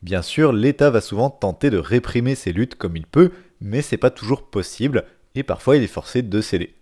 Bien 0.00 0.22
sûr, 0.22 0.54
l'État 0.54 0.88
va 0.88 1.02
souvent 1.02 1.28
tenter 1.28 1.68
de 1.68 1.76
réprimer 1.76 2.34
ces 2.34 2.54
luttes 2.54 2.76
comme 2.76 2.96
il 2.96 3.06
peut, 3.06 3.30
mais 3.60 3.82
c'est 3.82 3.98
pas 3.98 4.08
toujours 4.08 4.48
possible, 4.48 5.04
et 5.34 5.42
parfois 5.42 5.76
il 5.76 5.82
est 5.82 5.86
forcé 5.86 6.22
de 6.22 6.40
céder. 6.40 6.72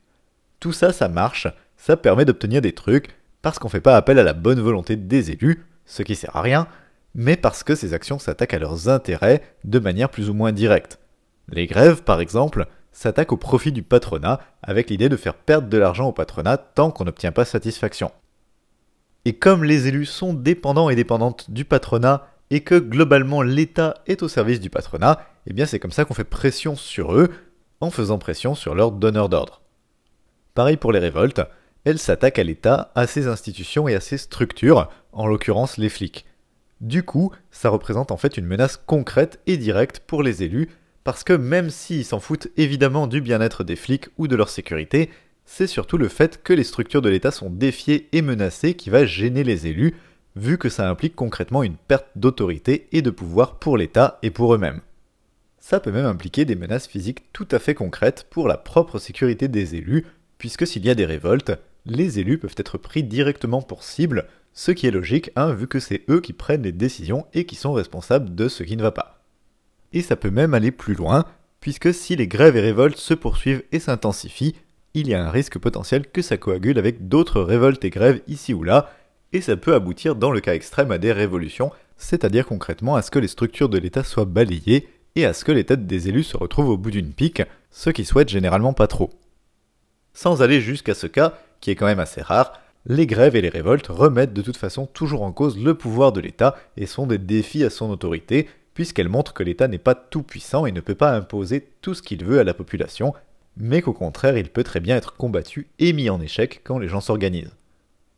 Tout 0.60 0.72
ça, 0.72 0.92
ça 0.92 1.08
marche, 1.08 1.48
ça 1.78 1.96
permet 1.96 2.26
d'obtenir 2.26 2.60
des 2.60 2.72
trucs, 2.72 3.08
parce 3.40 3.58
qu'on 3.58 3.70
fait 3.70 3.80
pas 3.80 3.96
appel 3.96 4.18
à 4.18 4.24
la 4.24 4.34
bonne 4.34 4.60
volonté 4.60 4.96
des 4.96 5.30
élus, 5.30 5.64
ce 5.86 6.02
qui 6.02 6.14
sert 6.14 6.36
à 6.36 6.42
rien, 6.42 6.66
mais 7.14 7.36
parce 7.36 7.62
que 7.64 7.74
ces 7.74 7.94
actions 7.94 8.18
s'attaquent 8.18 8.54
à 8.54 8.58
leurs 8.58 8.88
intérêts 8.88 9.42
de 9.64 9.78
manière 9.78 10.10
plus 10.10 10.28
ou 10.28 10.34
moins 10.34 10.52
directe. 10.52 10.98
Les 11.50 11.66
grèves, 11.66 12.02
par 12.02 12.20
exemple, 12.20 12.66
s'attaquent 12.92 13.32
au 13.32 13.36
profit 13.36 13.72
du 13.72 13.82
patronat, 13.82 14.40
avec 14.62 14.90
l'idée 14.90 15.08
de 15.08 15.16
faire 15.16 15.34
perdre 15.34 15.68
de 15.68 15.78
l'argent 15.78 16.08
au 16.08 16.12
patronat 16.12 16.58
tant 16.58 16.90
qu'on 16.90 17.04
n'obtient 17.04 17.32
pas 17.32 17.44
satisfaction. 17.44 18.10
Et 19.24 19.34
comme 19.34 19.64
les 19.64 19.88
élus 19.88 20.06
sont 20.06 20.34
dépendants 20.34 20.90
et 20.90 20.96
dépendantes 20.96 21.50
du 21.50 21.64
patronat 21.64 22.26
et 22.50 22.60
que 22.60 22.74
globalement 22.74 23.42
l'État 23.42 23.94
est 24.06 24.22
au 24.22 24.28
service 24.28 24.60
du 24.60 24.70
patronat, 24.70 25.20
eh 25.46 25.52
bien 25.52 25.66
c'est 25.66 25.78
comme 25.78 25.92
ça 25.92 26.04
qu'on 26.04 26.14
fait 26.14 26.24
pression 26.24 26.76
sur 26.76 27.14
eux, 27.14 27.30
en 27.80 27.90
faisant 27.90 28.18
pression 28.18 28.54
sur 28.54 28.74
leurs 28.74 28.90
donneurs 28.90 29.28
d'ordre. 29.28 29.62
Pareil 30.54 30.76
pour 30.76 30.92
les 30.92 30.98
révoltes, 30.98 31.40
elles 31.84 31.98
s'attaquent 31.98 32.38
à 32.38 32.44
l'État, 32.44 32.92
à 32.94 33.06
ses 33.06 33.28
institutions 33.28 33.88
et 33.88 33.94
à 33.94 34.00
ses 34.00 34.18
structures, 34.18 34.88
en 35.12 35.26
l'occurrence 35.26 35.76
les 35.78 35.88
flics. 35.88 36.26
Du 36.80 37.02
coup, 37.02 37.32
ça 37.50 37.70
représente 37.70 38.12
en 38.12 38.16
fait 38.16 38.36
une 38.36 38.46
menace 38.46 38.76
concrète 38.76 39.40
et 39.46 39.56
directe 39.56 40.00
pour 40.06 40.22
les 40.22 40.42
élus, 40.42 40.68
parce 41.04 41.24
que 41.24 41.32
même 41.32 41.70
s'ils 41.70 42.04
s'en 42.04 42.20
foutent 42.20 42.48
évidemment 42.56 43.06
du 43.06 43.20
bien-être 43.20 43.64
des 43.64 43.76
flics 43.76 44.08
ou 44.18 44.28
de 44.28 44.36
leur 44.36 44.48
sécurité, 44.48 45.10
c'est 45.44 45.66
surtout 45.66 45.96
le 45.96 46.08
fait 46.08 46.42
que 46.42 46.52
les 46.52 46.64
structures 46.64 47.02
de 47.02 47.08
l'État 47.08 47.30
sont 47.30 47.50
défiées 47.50 48.08
et 48.12 48.22
menacées 48.22 48.74
qui 48.74 48.90
va 48.90 49.06
gêner 49.06 49.42
les 49.42 49.66
élus, 49.66 49.94
vu 50.36 50.58
que 50.58 50.68
ça 50.68 50.88
implique 50.88 51.16
concrètement 51.16 51.62
une 51.62 51.76
perte 51.76 52.06
d'autorité 52.14 52.86
et 52.92 53.02
de 53.02 53.10
pouvoir 53.10 53.58
pour 53.58 53.76
l'État 53.76 54.18
et 54.22 54.30
pour 54.30 54.54
eux-mêmes. 54.54 54.82
Ça 55.58 55.80
peut 55.80 55.90
même 55.90 56.06
impliquer 56.06 56.44
des 56.44 56.54
menaces 56.54 56.86
physiques 56.86 57.32
tout 57.32 57.48
à 57.50 57.58
fait 57.58 57.74
concrètes 57.74 58.26
pour 58.30 58.46
la 58.46 58.56
propre 58.56 58.98
sécurité 58.98 59.48
des 59.48 59.74
élus, 59.74 60.06
puisque 60.38 60.66
s'il 60.66 60.86
y 60.86 60.90
a 60.90 60.94
des 60.94 61.04
révoltes, 61.04 61.52
les 61.84 62.18
élus 62.18 62.38
peuvent 62.38 62.54
être 62.56 62.78
pris 62.78 63.02
directement 63.02 63.62
pour 63.62 63.82
cible, 63.82 64.26
ce 64.52 64.72
qui 64.72 64.86
est 64.86 64.92
logique, 64.92 65.30
hein, 65.36 65.52
vu 65.52 65.68
que 65.68 65.80
c'est 65.80 66.04
eux 66.08 66.20
qui 66.20 66.32
prennent 66.32 66.62
les 66.62 66.72
décisions 66.72 67.26
et 67.34 67.44
qui 67.44 67.54
sont 67.54 67.72
responsables 67.72 68.34
de 68.34 68.48
ce 68.48 68.62
qui 68.62 68.76
ne 68.76 68.82
va 68.82 68.92
pas. 68.92 69.22
Et 69.92 70.02
ça 70.02 70.16
peut 70.16 70.30
même 70.30 70.54
aller 70.54 70.70
plus 70.70 70.94
loin, 70.94 71.24
puisque 71.60 71.92
si 71.92 72.16
les 72.16 72.28
grèves 72.28 72.56
et 72.56 72.60
révoltes 72.60 72.98
se 72.98 73.14
poursuivent 73.14 73.62
et 73.72 73.80
s'intensifient, 73.80 74.54
il 74.94 75.08
y 75.08 75.14
a 75.14 75.24
un 75.24 75.30
risque 75.30 75.58
potentiel 75.58 76.06
que 76.06 76.22
ça 76.22 76.36
coagule 76.36 76.78
avec 76.78 77.08
d'autres 77.08 77.40
révoltes 77.40 77.84
et 77.84 77.90
grèves 77.90 78.22
ici 78.26 78.54
ou 78.54 78.64
là, 78.64 78.90
et 79.32 79.40
ça 79.40 79.56
peut 79.56 79.74
aboutir 79.74 80.16
dans 80.16 80.30
le 80.30 80.40
cas 80.40 80.54
extrême 80.54 80.90
à 80.90 80.98
des 80.98 81.12
révolutions, 81.12 81.70
c'est-à-dire 81.96 82.46
concrètement 82.46 82.96
à 82.96 83.02
ce 83.02 83.10
que 83.10 83.18
les 83.18 83.28
structures 83.28 83.68
de 83.68 83.78
l'État 83.78 84.04
soient 84.04 84.24
balayées 84.24 84.88
et 85.16 85.24
à 85.24 85.32
ce 85.32 85.44
que 85.44 85.52
les 85.52 85.64
têtes 85.64 85.86
des 85.86 86.08
élus 86.08 86.24
se 86.24 86.36
retrouvent 86.36 86.70
au 86.70 86.78
bout 86.78 86.90
d'une 86.90 87.12
pique, 87.12 87.42
ce 87.70 87.90
qui 87.90 88.04
souhaitent 88.04 88.28
généralement 88.28 88.72
pas 88.72 88.86
trop. 88.86 89.10
Sans 90.20 90.42
aller 90.42 90.60
jusqu'à 90.60 90.94
ce 90.94 91.06
cas, 91.06 91.34
qui 91.60 91.70
est 91.70 91.76
quand 91.76 91.86
même 91.86 92.00
assez 92.00 92.22
rare, 92.22 92.60
les 92.86 93.06
grèves 93.06 93.36
et 93.36 93.40
les 93.40 93.48
révoltes 93.48 93.86
remettent 93.86 94.32
de 94.32 94.42
toute 94.42 94.56
façon 94.56 94.84
toujours 94.84 95.22
en 95.22 95.30
cause 95.30 95.56
le 95.56 95.74
pouvoir 95.74 96.10
de 96.10 96.18
l'État 96.18 96.56
et 96.76 96.86
sont 96.86 97.06
des 97.06 97.18
défis 97.18 97.62
à 97.62 97.70
son 97.70 97.88
autorité, 97.88 98.48
puisqu'elles 98.74 99.08
montrent 99.08 99.32
que 99.32 99.44
l'État 99.44 99.68
n'est 99.68 99.78
pas 99.78 99.94
tout 99.94 100.24
puissant 100.24 100.66
et 100.66 100.72
ne 100.72 100.80
peut 100.80 100.96
pas 100.96 101.14
imposer 101.14 101.68
tout 101.82 101.94
ce 101.94 102.02
qu'il 102.02 102.24
veut 102.24 102.40
à 102.40 102.42
la 102.42 102.52
population, 102.52 103.14
mais 103.56 103.80
qu'au 103.80 103.92
contraire 103.92 104.36
il 104.36 104.48
peut 104.48 104.64
très 104.64 104.80
bien 104.80 104.96
être 104.96 105.14
combattu 105.14 105.68
et 105.78 105.92
mis 105.92 106.10
en 106.10 106.20
échec 106.20 106.62
quand 106.64 106.80
les 106.80 106.88
gens 106.88 107.00
s'organisent. 107.00 107.54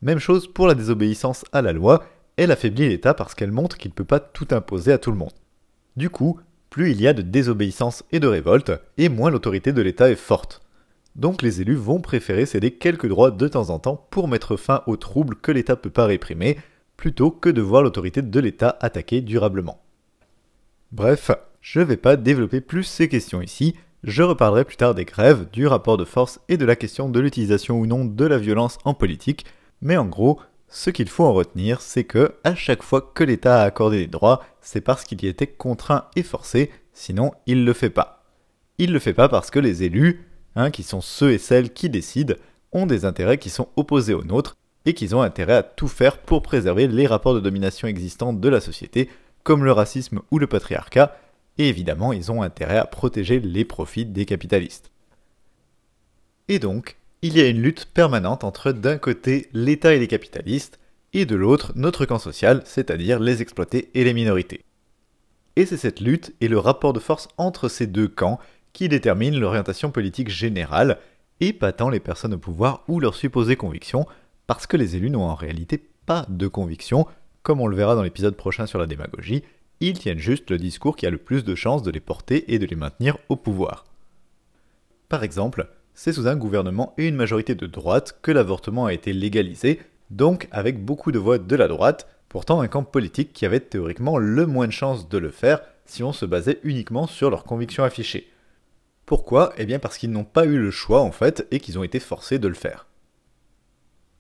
Même 0.01 0.21
chose 0.21 0.51
pour 0.51 0.69
la 0.69 0.75
désobéissance 0.75 1.45
à 1.53 1.61
la 1.61 1.75
loi, 1.75 2.07
elle 2.39 2.51
affaiblit 2.51 2.89
l'État 2.89 3.13
parce 3.13 3.35
qu'elle 3.35 3.53
montre 3.53 3.77
qu'il 3.77 3.91
ne 3.91 3.95
peut 3.95 4.05
pas 4.05 4.21
tout 4.21 4.49
imposer 4.53 4.93
à 4.93 4.99
tout 4.99 5.11
le 5.11 5.19
monde. 5.19 5.35
Du 5.97 6.09
coup, 6.09 6.41
plus 6.71 6.93
il 6.93 7.03
y 7.03 7.07
a 7.07 7.13
de 7.13 7.21
désobéissance 7.21 8.05
et 8.11 8.21
de 8.21 8.27
révolte, 8.27 8.73
et 8.97 9.11
moins 9.11 9.31
l'autorité 9.31 9.75
de 9.75 9.83
l'État 9.83 10.09
est 10.09 10.17
forte. 10.17 10.63
Donc 11.17 11.43
les 11.43 11.61
élus 11.61 11.75
vont 11.75 12.01
préférer 12.01 12.47
céder 12.47 12.71
quelques 12.71 13.09
droits 13.09 13.31
de 13.31 13.49
temps 13.49 13.71
en 13.71 13.79
temps 13.79 14.07
pour 14.11 14.29
mettre 14.29 14.57
fin 14.57 14.83
aux 14.87 14.97
troubles 14.97 15.37
que 15.37 15.53
l'État 15.53 15.77
peut 15.77 15.91
pas 15.91 16.07
réprimer, 16.07 16.59
plutôt 16.97 17.31
que 17.31 17.49
de 17.49 17.63
voir 17.63 17.83
l'autorité 17.83 18.23
de 18.23 18.41
l'État 18.41 18.77
attaquée 18.81 19.21
durablement. 19.21 19.83
Bref, 20.93 21.31
je 21.61 21.81
ne 21.81 21.85
vais 21.85 21.97
pas 21.97 22.17
développer 22.17 22.61
plus 22.61 22.85
ces 22.85 23.09
questions 23.09 23.43
ici, 23.43 23.75
je 24.03 24.23
reparlerai 24.23 24.65
plus 24.65 24.77
tard 24.77 24.95
des 24.95 25.05
grèves, 25.05 25.49
du 25.53 25.67
rapport 25.67 25.97
de 25.97 26.05
force 26.05 26.41
et 26.49 26.57
de 26.57 26.65
la 26.65 26.77
question 26.77 27.09
de 27.09 27.21
l'utilisation 27.21 27.79
ou 27.79 27.87
non 27.87 28.05
de 28.05 28.25
la 28.25 28.39
violence 28.39 28.79
en 28.85 28.95
politique, 28.95 29.45
mais 29.83 29.97
en 29.97 30.07
gros, 30.07 30.41
ce 30.69 30.91
qu'il 30.91 31.09
faut 31.09 31.25
en 31.25 31.33
retenir, 31.33 31.81
c'est 31.81 32.05
que 32.05 32.35
à 32.45 32.55
chaque 32.55 32.83
fois 32.83 33.03
que 33.15 33.25
l'État 33.25 33.61
a 33.61 33.65
accordé 33.65 33.99
des 33.99 34.07
droits, 34.07 34.43
c'est 34.61 34.81
parce 34.81 35.05
qu'il 35.05 35.23
y 35.23 35.27
était 35.27 35.47
contraint 35.47 36.07
et 36.17 36.23
forcé, 36.23 36.71
sinon 36.93 37.33
il 37.47 37.61
ne 37.61 37.67
le 37.67 37.73
fait 37.73 37.91
pas. 37.91 38.25
Il 38.79 38.91
ne 38.91 38.95
le 38.95 39.01
fait 39.01 39.13
pas 39.13 39.29
parce 39.29 39.51
que 39.51 39.59
les 39.59 39.83
élus, 39.83 40.30
hein, 40.57 40.71
qui 40.71 40.83
sont 40.83 41.01
ceux 41.01 41.33
et 41.33 41.39
celles 41.39 41.73
qui 41.73 41.91
décident, 41.91 42.35
ont 42.73 42.87
des 42.87 43.05
intérêts 43.05 43.39
qui 43.39 43.51
sont 43.51 43.69
opposés 43.77 44.15
aux 44.15 44.25
nôtres 44.25 44.57
et 44.87 44.95
qu'ils 44.95 45.15
ont 45.15 45.23
intérêt 45.23 45.57
à 45.57 45.63
tout 45.63 45.89
faire 45.89 46.19
pour 46.19 46.43
préserver 46.43 46.87
les 46.89 47.07
rapports 47.07 47.35
de 47.35 47.41
domination 47.41 47.89
existants 47.89 48.33
de 48.33 48.49
la 48.49 48.61
société, 48.61 49.09
comme 49.43 49.65
le 49.65 49.73
racisme 49.73 50.21
ou 50.31 50.39
le 50.39 50.47
patriarcat, 50.47 51.17
et 51.59 51.69
évidemment 51.69 52.13
ils 52.13 52.33
ont 52.33 52.43
intérêt 52.43 52.79
à 52.79 52.87
protéger 52.87 53.41
les 53.41 53.65
profits 53.65 54.07
des 54.07 54.25
capitalistes. 54.25 54.91
Et 56.49 56.59
donc, 56.59 56.97
il 57.23 57.37
y 57.37 57.41
a 57.41 57.49
une 57.49 57.61
lutte 57.61 57.87
permanente 57.87 58.45
entre 58.45 58.73
d'un 58.73 58.97
côté 58.97 59.49
l'État 59.53 59.95
et 59.95 59.99
les 59.99 60.09
capitalistes, 60.09 60.79
et 61.13 61.27
de 61.27 61.37
l'autre 61.37 61.73
notre 61.75 62.07
camp 62.07 62.19
social, 62.19 62.63
c'est-à-dire 62.65 63.19
les 63.19 63.43
exploités 63.43 63.91
et 63.95 64.05
les 64.05 64.15
minorités. 64.15 64.65
Et 65.57 65.67
c'est 65.67 65.77
cette 65.77 66.01
lutte 66.01 66.35
et 66.41 66.49
le 66.49 66.59
rapport 66.59 66.93
de 66.93 67.01
force 67.01 67.29
entre 67.37 67.69
ces 67.69 67.87
deux 67.87 68.09
camps 68.09 68.39
qui 68.73 68.89
déterminent 68.89 69.39
l'orientation 69.39 69.91
politique 69.91 70.29
générale, 70.29 70.99
et 71.41 71.53
pas 71.53 71.73
tant 71.73 71.89
les 71.89 72.01
personnes 72.01 72.35
au 72.35 72.39
pouvoir 72.39 72.85
ou 72.89 73.01
leurs 73.01 73.15
supposées 73.15 73.57
convictions, 73.57 74.07
parce 74.47 74.67
que 74.67 74.77
les 74.77 74.97
élus 74.97 75.11
n'ont 75.11 75.25
en 75.25 75.35
réalité 75.35 75.83
pas 76.07 76.27
de 76.29 76.49
convictions, 76.49 77.07
comme 77.43 77.61
on 77.61 77.67
le 77.67 77.77
verra 77.77 77.95
dans 77.95 78.03
l'épisode 78.03 78.37
prochain 78.37 78.67
sur 78.67 78.79
la 78.79 78.87
démagogie, 78.87 79.43
ils 79.81 79.99
tiennent 79.99 80.19
juste 80.19 80.51
le 80.51 80.59
discours 80.59 80.97
qui 80.97 81.07
a 81.07 81.11
le 81.11 81.19
plus 81.19 81.45
de 81.45 81.55
chances 81.55 81.83
de 81.83 81.91
les 81.91 82.01
porter 82.01 82.53
et 82.53 82.59
de 82.59 82.67
les 82.67 82.77
maintenir 82.77 83.17
au 83.29 83.37
pouvoir. 83.37 83.87
Par 85.09 85.25
exemple, 85.25 85.69
c'est 85.95 86.13
sous 86.13 86.29
un 86.29 86.37
gouvernement 86.37 86.95
et 86.99 87.09
une 87.09 87.17
majorité 87.17 87.55
de 87.55 87.67
droite 87.67 88.19
que 88.23 88.31
l'avortement 88.31 88.87
a 88.87 88.93
été 88.93 89.13
légalisé, 89.13 89.81
donc 90.11 90.49
avec 90.51 90.85
beaucoup 90.85 91.13
de 91.13 91.19
voix 91.19 91.39
de 91.39 91.57
la 91.57 91.69
droite, 91.69 92.09
pourtant 92.29 92.61
un 92.61 92.69
camp 92.69 92.85
politique 92.85 93.33
qui 93.33 93.47
avait 93.47 93.61
théoriquement 93.61 94.19
le 94.19 94.47
moins 94.47 94.67
de 94.67 94.73
chances 94.73 95.09
de 95.09 95.19
le 95.19 95.31
faire 95.31 95.61
si 95.87 96.03
on 96.03 96.13
se 96.13 96.27
basait 96.27 96.61
uniquement 96.63 97.07
sur 97.07 97.31
leurs 97.31 97.45
convictions 97.45 97.85
affichées. 97.85 98.31
Pourquoi? 99.11 99.53
Eh 99.57 99.67
bien 99.67 99.81
parce 99.81 99.99
qu'ils 99.99 100.13
n'ont 100.13 100.23
pas 100.23 100.45
eu 100.45 100.57
le 100.57 100.71
choix 100.71 101.01
en 101.01 101.11
fait 101.11 101.45
et 101.51 101.59
qu'ils 101.59 101.81
ont 101.81 101.83
été 101.83 101.99
forcés 101.99 102.39
de 102.39 102.47
le 102.47 102.55
faire. 102.55 102.87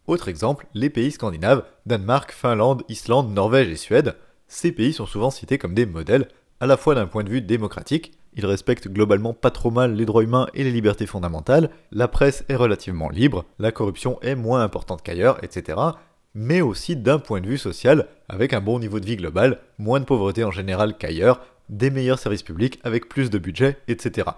Autre 0.09 0.27
exemple, 0.27 0.67
les 0.75 0.91
pays 0.91 1.13
scandinaves, 1.13 1.63
Danemark, 1.87 2.33
Finlande, 2.33 2.83
Islande, 2.89 3.33
Norvège 3.33 3.69
et 3.69 3.77
Suède, 3.77 4.17
ces 4.49 4.73
pays 4.73 4.93
sont 4.93 5.07
souvent 5.07 5.31
cités 5.31 5.59
comme 5.59 5.75
des 5.75 5.87
modèles, 5.87 6.27
à 6.59 6.67
la 6.67 6.77
fois 6.77 6.97
d'un 6.97 7.07
point 7.07 7.23
de 7.23 7.31
vue 7.31 7.41
démocratique, 7.41 8.19
ils 8.35 8.45
respectent 8.45 8.89
globalement 8.89 9.33
pas 9.33 9.53
trop 9.53 9.71
mal 9.71 9.95
les 9.95 10.07
droits 10.07 10.25
humains 10.25 10.49
et 10.55 10.65
les 10.65 10.73
libertés 10.73 11.07
fondamentales, 11.07 11.71
la 11.93 12.09
presse 12.09 12.45
est 12.49 12.57
relativement 12.57 13.11
libre, 13.11 13.45
la 13.61 13.71
corruption 13.71 14.19
est 14.23 14.35
moins 14.35 14.65
importante 14.65 15.03
qu'ailleurs, 15.03 15.39
etc. 15.45 15.79
Mais 16.35 16.63
aussi 16.63 16.97
d'un 16.97 17.21
point 17.21 17.41
de 17.41 17.47
vue 17.47 17.59
social, 17.59 18.09
avec 18.29 18.53
un 18.55 18.61
bon 18.61 18.81
niveau 18.81 18.99
de 18.99 19.07
vie 19.07 19.19
global, 19.19 19.61
moins 19.79 20.01
de 20.01 20.05
pauvreté 20.05 20.43
en 20.43 20.51
général 20.51 20.99
qu'ailleurs, 20.99 21.43
des 21.69 21.91
meilleurs 21.91 22.19
services 22.19 22.43
publics 22.43 22.81
avec 22.83 23.09
plus 23.09 23.31
de 23.31 23.39
budget, 23.39 23.79
etc. 23.87 24.31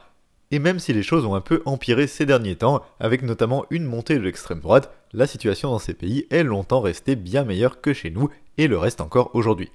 Et 0.53 0.59
même 0.59 0.79
si 0.79 0.93
les 0.93 1.03
choses 1.03 1.25
ont 1.25 1.35
un 1.35 1.41
peu 1.41 1.63
empiré 1.65 2.07
ces 2.07 2.27
derniers 2.27 2.57
temps, 2.57 2.83
avec 3.01 3.23
notamment 3.23 3.65
une 3.71 3.85
montée 3.85 4.17
de 4.17 4.23
l'extrême 4.23 4.61
droite, 4.61 4.93
la 5.15 5.27
situation 5.27 5.71
dans 5.71 5.79
ces 5.79 5.95
pays 5.95 6.27
est 6.31 6.43
longtemps 6.43 6.83
restée 6.83 7.17
bien 7.17 7.45
meilleure 7.45 7.81
que 7.81 7.95
chez 7.95 8.11
nous, 8.11 8.29
et 8.59 8.69
le 8.69 8.77
reste 8.77 9.01
encore 9.01 9.31
aujourd'hui. 9.35 9.71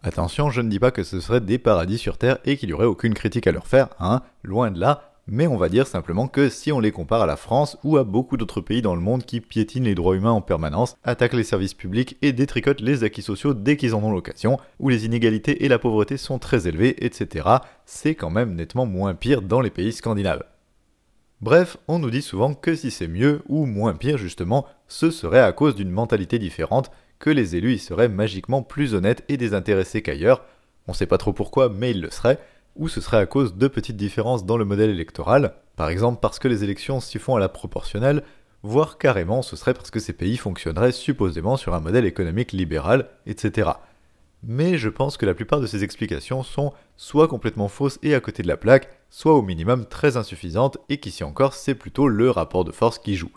Attention, 0.00 0.48
je 0.48 0.60
ne 0.60 0.68
dis 0.68 0.78
pas 0.78 0.92
que 0.92 1.02
ce 1.02 1.20
serait 1.20 1.40
des 1.40 1.58
paradis 1.58 1.98
sur 1.98 2.18
Terre 2.18 2.38
et 2.44 2.56
qu'il 2.56 2.68
n'y 2.68 2.72
aurait 2.72 2.86
aucune 2.86 3.14
critique 3.14 3.48
à 3.48 3.52
leur 3.52 3.66
faire, 3.66 3.88
hein, 3.98 4.22
loin 4.44 4.70
de 4.70 4.78
là, 4.78 5.11
mais 5.32 5.46
on 5.46 5.56
va 5.56 5.70
dire 5.70 5.86
simplement 5.86 6.28
que 6.28 6.50
si 6.50 6.72
on 6.72 6.78
les 6.78 6.92
compare 6.92 7.22
à 7.22 7.26
la 7.26 7.36
France 7.36 7.78
ou 7.84 7.96
à 7.96 8.04
beaucoup 8.04 8.36
d'autres 8.36 8.60
pays 8.60 8.82
dans 8.82 8.94
le 8.94 9.00
monde 9.00 9.24
qui 9.24 9.40
piétinent 9.40 9.86
les 9.86 9.94
droits 9.94 10.14
humains 10.14 10.30
en 10.30 10.42
permanence, 10.42 10.94
attaquent 11.04 11.32
les 11.32 11.42
services 11.42 11.72
publics 11.72 12.18
et 12.20 12.32
détricotent 12.32 12.82
les 12.82 13.02
acquis 13.02 13.22
sociaux 13.22 13.54
dès 13.54 13.78
qu'ils 13.78 13.94
en 13.94 14.02
ont 14.02 14.12
l'occasion, 14.12 14.58
où 14.78 14.90
les 14.90 15.06
inégalités 15.06 15.64
et 15.64 15.68
la 15.68 15.78
pauvreté 15.78 16.18
sont 16.18 16.38
très 16.38 16.68
élevées, 16.68 17.02
etc., 17.02 17.48
c'est 17.86 18.14
quand 18.14 18.28
même 18.28 18.54
nettement 18.54 18.84
moins 18.84 19.14
pire 19.14 19.40
dans 19.40 19.62
les 19.62 19.70
pays 19.70 19.94
scandinaves. 19.94 20.44
Bref, 21.40 21.78
on 21.88 21.98
nous 21.98 22.10
dit 22.10 22.20
souvent 22.20 22.52
que 22.52 22.74
si 22.74 22.90
c'est 22.90 23.08
mieux 23.08 23.40
ou 23.48 23.64
moins 23.64 23.94
pire 23.94 24.18
justement, 24.18 24.66
ce 24.86 25.10
serait 25.10 25.40
à 25.40 25.52
cause 25.52 25.74
d'une 25.74 25.90
mentalité 25.90 26.38
différente 26.38 26.90
que 27.18 27.30
les 27.30 27.56
élus 27.56 27.76
y 27.76 27.78
seraient 27.78 28.10
magiquement 28.10 28.62
plus 28.62 28.94
honnêtes 28.94 29.24
et 29.30 29.38
désintéressés 29.38 30.02
qu'ailleurs, 30.02 30.44
on 30.88 30.92
sait 30.92 31.06
pas 31.06 31.18
trop 31.18 31.32
pourquoi, 31.32 31.70
mais 31.70 31.92
ils 31.92 32.02
le 32.02 32.10
seraient, 32.10 32.38
ou 32.76 32.88
ce 32.88 33.00
serait 33.00 33.18
à 33.18 33.26
cause 33.26 33.56
de 33.56 33.68
petites 33.68 33.96
différences 33.96 34.44
dans 34.44 34.56
le 34.56 34.64
modèle 34.64 34.90
électoral, 34.90 35.54
par 35.76 35.88
exemple 35.88 36.20
parce 36.20 36.38
que 36.38 36.48
les 36.48 36.64
élections 36.64 37.00
s'y 37.00 37.18
font 37.18 37.36
à 37.36 37.40
la 37.40 37.48
proportionnelle, 37.48 38.22
voire 38.62 38.98
carrément 38.98 39.42
ce 39.42 39.56
serait 39.56 39.74
parce 39.74 39.90
que 39.90 40.00
ces 40.00 40.12
pays 40.12 40.36
fonctionneraient 40.36 40.92
supposément 40.92 41.56
sur 41.56 41.74
un 41.74 41.80
modèle 41.80 42.06
économique 42.06 42.52
libéral, 42.52 43.08
etc. 43.26 43.70
Mais 44.44 44.76
je 44.76 44.88
pense 44.88 45.16
que 45.16 45.26
la 45.26 45.34
plupart 45.34 45.60
de 45.60 45.66
ces 45.66 45.84
explications 45.84 46.42
sont 46.42 46.72
soit 46.96 47.28
complètement 47.28 47.68
fausses 47.68 47.98
et 48.02 48.14
à 48.14 48.20
côté 48.20 48.42
de 48.42 48.48
la 48.48 48.56
plaque, 48.56 48.90
soit 49.08 49.34
au 49.34 49.42
minimum 49.42 49.86
très 49.86 50.16
insuffisantes 50.16 50.78
et 50.88 50.98
qu'ici 50.98 51.22
encore 51.22 51.54
c'est 51.54 51.74
plutôt 51.74 52.08
le 52.08 52.30
rapport 52.30 52.64
de 52.64 52.72
force 52.72 52.98
qui 52.98 53.14
joue. 53.14 53.30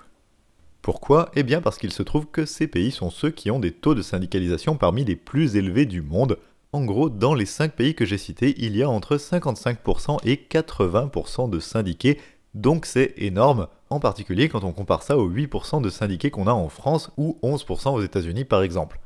Pourquoi? 0.82 1.32
Eh 1.36 1.44
bien 1.44 1.62
parce 1.62 1.78
qu'il 1.78 1.92
se 1.92 2.04
trouve 2.04 2.28
que 2.28 2.46
ces 2.46 2.68
pays 2.68 2.92
sont 2.92 3.10
ceux 3.10 3.32
qui 3.32 3.50
ont 3.50 3.60
des 3.60 3.72
taux 3.72 3.96
de 3.96 4.02
syndicalisation 4.02 4.78
parmi 4.78 5.04
les 5.04 5.16
plus 5.16 5.56
élevés 5.56 5.86
du 5.86 6.02
monde. 6.02 6.38
En 6.76 6.84
gros, 6.84 7.10
dans 7.10 7.36
les 7.36 7.46
5 7.46 7.72
pays 7.72 7.96
que 7.96 8.04
j'ai 8.04 8.18
cités, 8.18 8.54
il 8.58 8.76
y 8.76 8.84
a 8.84 8.90
entre 8.90 9.16
55% 9.16 10.18
et 10.26 10.36
80% 10.36 11.50
de 11.50 11.58
syndiqués, 11.62 12.20
donc 12.54 12.86
c'est 12.86 13.14
énorme, 13.16 13.70
en 13.90 14.02
particulier 14.02 14.50
quand 14.50 14.66
on 14.66 14.74
compare 14.74 15.02
ça 15.02 15.18
aux 15.18 15.32
8% 15.32 15.82
de 15.82 15.90
syndiqués 15.90 16.32
qu'on 16.32 16.48
a 16.48 16.52
en 16.52 16.68
France 16.68 17.12
ou 17.16 17.40
11% 17.44 17.94
aux 17.94 18.02
États-Unis 18.02 18.44
par 18.44 18.62
exemple. 18.62 19.00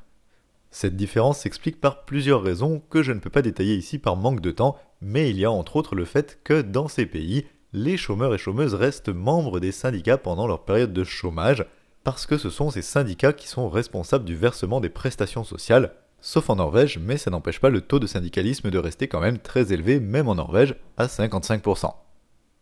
Cette 0.72 0.96
différence 0.96 1.42
s'explique 1.42 1.80
par 1.80 2.06
plusieurs 2.06 2.42
raisons 2.42 2.82
que 2.90 3.04
je 3.04 3.12
ne 3.12 3.20
peux 3.20 3.30
pas 3.30 3.44
détailler 3.44 3.76
ici 3.76 4.00
par 4.00 4.16
manque 4.16 4.42
de 4.42 4.50
temps, 4.50 4.76
mais 5.00 5.30
il 5.30 5.38
y 5.38 5.46
a 5.46 5.52
entre 5.52 5.76
autres 5.76 5.94
le 5.94 6.06
fait 6.06 6.40
que 6.44 6.64
dans 6.64 6.88
ces 6.88 7.06
pays, 7.06 7.46
les 7.72 7.98
chômeurs 7.98 8.34
et 8.34 8.40
chômeuses 8.40 8.74
restent 8.74 9.10
membres 9.10 9.60
des 9.60 9.72
syndicats 9.72 10.18
pendant 10.18 10.48
leur 10.48 10.66
période 10.66 10.92
de 10.92 11.04
chômage, 11.04 11.68
parce 12.04 12.26
que 12.26 12.40
ce 12.40 12.50
sont 12.50 12.72
ces 12.72 12.82
syndicats 12.82 13.34
qui 13.34 13.48
sont 13.48 13.70
responsables 13.70 14.26
du 14.26 14.36
versement 14.36 14.82
des 14.82 14.90
prestations 14.90 15.44
sociales, 15.44 15.94
sauf 16.22 16.50
en 16.50 16.56
Norvège, 16.56 17.00
mais 17.00 17.18
ça 17.18 17.32
n'empêche 17.32 17.60
pas 17.60 17.70
le 17.70 17.82
taux 17.82 18.00
de 18.00 18.08
syndicalisme 18.08 18.70
de 18.70 18.78
rester 18.78 19.08
quand 19.08 19.22
même 19.22 19.40
très 19.40 19.74
élevé, 19.74 20.00
même 20.00 20.28
en 20.28 20.36
Norvège, 20.36 20.76
à 20.98 21.08
55%. 21.08 21.94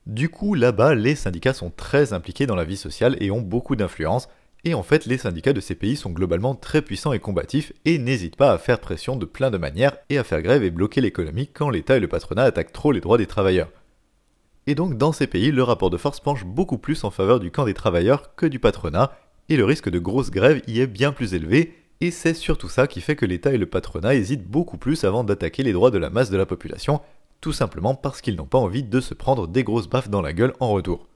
Du 0.06 0.30
coup, 0.30 0.54
là-bas, 0.54 0.96
les 0.96 1.16
syndicats 1.16 1.54
sont 1.54 1.70
très 1.70 2.14
impliqués 2.14 2.46
dans 2.46 2.56
la 2.56 2.64
vie 2.64 2.78
sociale 2.78 3.18
et 3.20 3.32
ont 3.32 3.42
beaucoup 3.42 3.76
d'influence, 3.76 4.30
et 4.64 4.74
en 4.74 4.84
fait, 4.84 5.06
les 5.06 5.18
syndicats 5.18 5.54
de 5.54 5.62
ces 5.62 5.76
pays 5.76 5.96
sont 5.96 6.10
globalement 6.10 6.56
très 6.56 6.82
puissants 6.82 7.14
et 7.14 7.20
combatifs 7.20 7.74
et 7.86 7.98
n'hésitent 7.98 8.36
pas 8.36 8.52
à 8.52 8.58
faire 8.58 8.80
pression 8.80 9.16
de 9.16 9.26
plein 9.26 9.52
de 9.52 9.58
manières 9.58 9.98
et 10.10 10.18
à 10.18 10.24
faire 10.24 10.42
grève 10.42 10.64
et 10.64 10.72
bloquer 10.72 11.02
l'économie 11.02 11.48
quand 11.48 11.70
l'État 11.70 11.98
et 11.98 12.00
le 12.00 12.08
patronat 12.08 12.44
attaquent 12.44 12.74
trop 12.74 12.92
les 12.92 13.00
droits 13.00 13.18
des 13.18 13.28
travailleurs. 13.28 13.70
Et 14.66 14.76
donc 14.76 14.98
dans 14.98 15.14
ces 15.14 15.28
pays, 15.28 15.52
le 15.52 15.64
rapport 15.64 15.90
de 15.90 15.98
force 15.98 16.20
penche 16.20 16.44
beaucoup 16.44 16.78
plus 16.78 17.04
en 17.04 17.12
faveur 17.12 17.40
du 17.40 17.52
camp 17.52 17.66
des 17.66 17.74
travailleurs 17.74 18.36
que 18.36 18.46
du 18.46 18.60
patronat, 18.60 19.12
et 19.50 19.56
le 19.56 19.64
risque 19.64 19.90
de 19.90 20.00
grosses 20.00 20.32
grèves 20.32 20.62
y 20.68 20.82
est 20.82 20.88
bien 20.88 21.14
plus 21.14 21.34
élevé, 21.34 21.74
et 22.00 22.12
c'est 22.12 22.34
surtout 22.34 22.70
ça 22.70 22.88
qui 22.88 23.02
fait 23.02 23.16
que 23.16 23.26
l'État 23.26 23.54
et 23.54 23.58
le 23.58 23.66
patronat 23.66 24.16
hésitent 24.16 24.48
beaucoup 24.48 24.78
plus 24.78 25.04
avant 25.04 25.24
d'attaquer 25.24 25.64
les 25.64 25.74
droits 25.74 25.92
de 25.92 25.98
la 25.98 26.10
masse 26.10 26.30
de 26.30 26.38
la 26.38 26.46
population, 26.46 27.02
tout 27.42 27.54
simplement 27.54 27.96
parce 27.96 28.22
qu'ils 28.22 28.36
n'ont 28.36 28.46
pas 28.46 28.58
envie 28.58 28.84
de 28.84 29.00
se 29.00 29.14
prendre 29.14 29.48
des 29.48 29.64
grosses 29.64 29.90
baffes 29.90 30.10
dans 30.10 30.22
la 30.22 30.34
gueule 30.34 30.54
en 30.60 30.70
retour. 30.70 31.08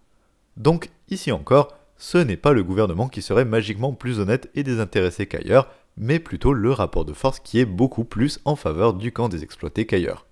Donc, 0.58 0.90
ici 1.10 1.32
encore, 1.32 1.76
ce 1.98 2.18
n'est 2.18 2.38
pas 2.38 2.54
le 2.54 2.64
gouvernement 2.64 3.08
qui 3.08 3.22
serait 3.22 3.46
magiquement 3.46 3.94
plus 3.94 4.20
honnête 4.20 4.50
et 4.56 4.64
désintéressé 4.64 5.28
qu'ailleurs, 5.28 5.70
mais 5.98 6.20
plutôt 6.20 6.54
le 6.54 6.72
rapport 6.72 7.06
de 7.06 7.14
force 7.14 7.40
qui 7.40 7.60
est 7.60 7.66
beaucoup 7.66 8.06
plus 8.06 8.40
en 8.46 8.56
faveur 8.56 8.94
du 8.94 9.12
camp 9.12 9.30
des 9.30 9.44
exploités 9.44 9.86
qu'ailleurs. 9.86 10.26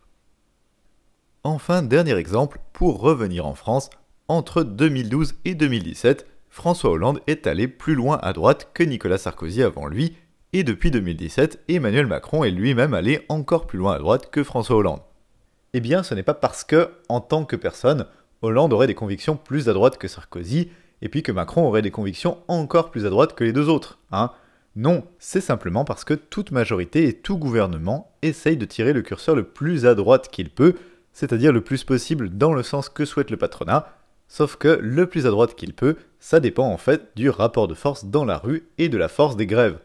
Enfin, 1.44 1.84
dernier 1.84 2.16
exemple, 2.16 2.60
pour 2.74 3.00
revenir 3.00 3.46
en 3.46 3.56
France, 3.56 3.90
entre 4.28 4.64
2012 4.64 5.36
et 5.46 5.56
2017, 5.56 6.28
François 6.50 6.92
Hollande 6.92 7.22
est 7.28 7.48
allé 7.48 7.68
plus 7.68 7.96
loin 7.96 8.18
à 8.22 8.34
droite 8.34 8.72
que 8.74 8.84
Nicolas 8.84 9.18
Sarkozy 9.18 9.62
avant 9.62 9.88
lui, 9.88 10.16
et 10.54 10.64
depuis 10.64 10.92
2017, 10.92 11.64
Emmanuel 11.68 12.08
Macron 12.08 12.44
est 12.44 12.52
lui-même 12.52 12.94
allé 12.94 13.26
encore 13.30 13.68
plus 13.68 13.80
loin 13.80 13.94
à 13.94 14.00
droite 14.00 14.30
que 14.32 14.44
François 14.44 14.78
Hollande. 14.78 15.02
Eh 15.74 15.80
bien, 15.80 16.04
ce 16.04 16.16
n'est 16.16 16.24
pas 16.24 16.34
parce 16.34 16.64
que, 16.64 16.90
en 17.10 17.22
tant 17.22 17.46
que 17.46 17.56
personne, 17.56 18.06
Hollande 18.42 18.74
aurait 18.74 18.88
des 18.88 18.96
convictions 18.96 19.38
plus 19.38 19.70
à 19.70 19.74
droite 19.74 19.98
que 19.98 20.08
Sarkozy, 20.08 20.72
et 21.02 21.10
puis 21.10 21.24
que 21.24 21.32
Macron 21.32 21.68
aurait 21.68 21.82
des 21.82 21.92
convictions 21.92 22.40
encore 22.48 22.92
plus 22.92 23.06
à 23.06 23.10
droite 23.10 23.36
que 23.36 23.44
les 23.44 23.54
deux 23.54 23.70
autres, 23.70 24.00
hein. 24.12 24.32
Non, 24.76 25.04
c'est 25.18 25.42
simplement 25.42 25.84
parce 25.84 26.04
que 26.04 26.14
toute 26.14 26.52
majorité 26.52 27.08
et 27.08 27.14
tout 27.14 27.38
gouvernement 27.38 28.12
essaye 28.22 28.56
de 28.56 28.66
tirer 28.66 28.94
le 28.94 29.02
curseur 29.02 29.36
le 29.36 29.44
plus 29.44 29.86
à 29.86 29.96
droite 29.96 30.30
qu'il 30.30 30.52
peut 30.52 30.76
c'est-à-dire 31.20 31.52
le 31.52 31.62
plus 31.62 31.84
possible 31.84 32.30
dans 32.30 32.54
le 32.54 32.64
sens 32.64 32.88
que 32.90 33.06
souhaite 33.06 33.32
le 33.32 33.38
patronat, 33.38 33.88
sauf 34.28 34.56
que 34.56 34.80
le 34.82 35.08
plus 35.08 35.26
à 35.26 35.32
droite 35.32 35.56
qu'il 35.56 35.74
peut, 35.74 35.98
ça 36.20 36.40
dépend 36.40 36.68
en 36.68 36.78
fait 36.78 37.10
du 37.16 37.30
rapport 37.30 37.68
de 37.68 37.74
force 37.74 38.06
dans 38.06 38.26
la 38.26 38.38
rue 38.38 38.70
et 38.78 38.90
de 38.90 38.98
la 38.98 39.08
force 39.08 39.36
des 39.36 39.46
grèves. 39.46 39.80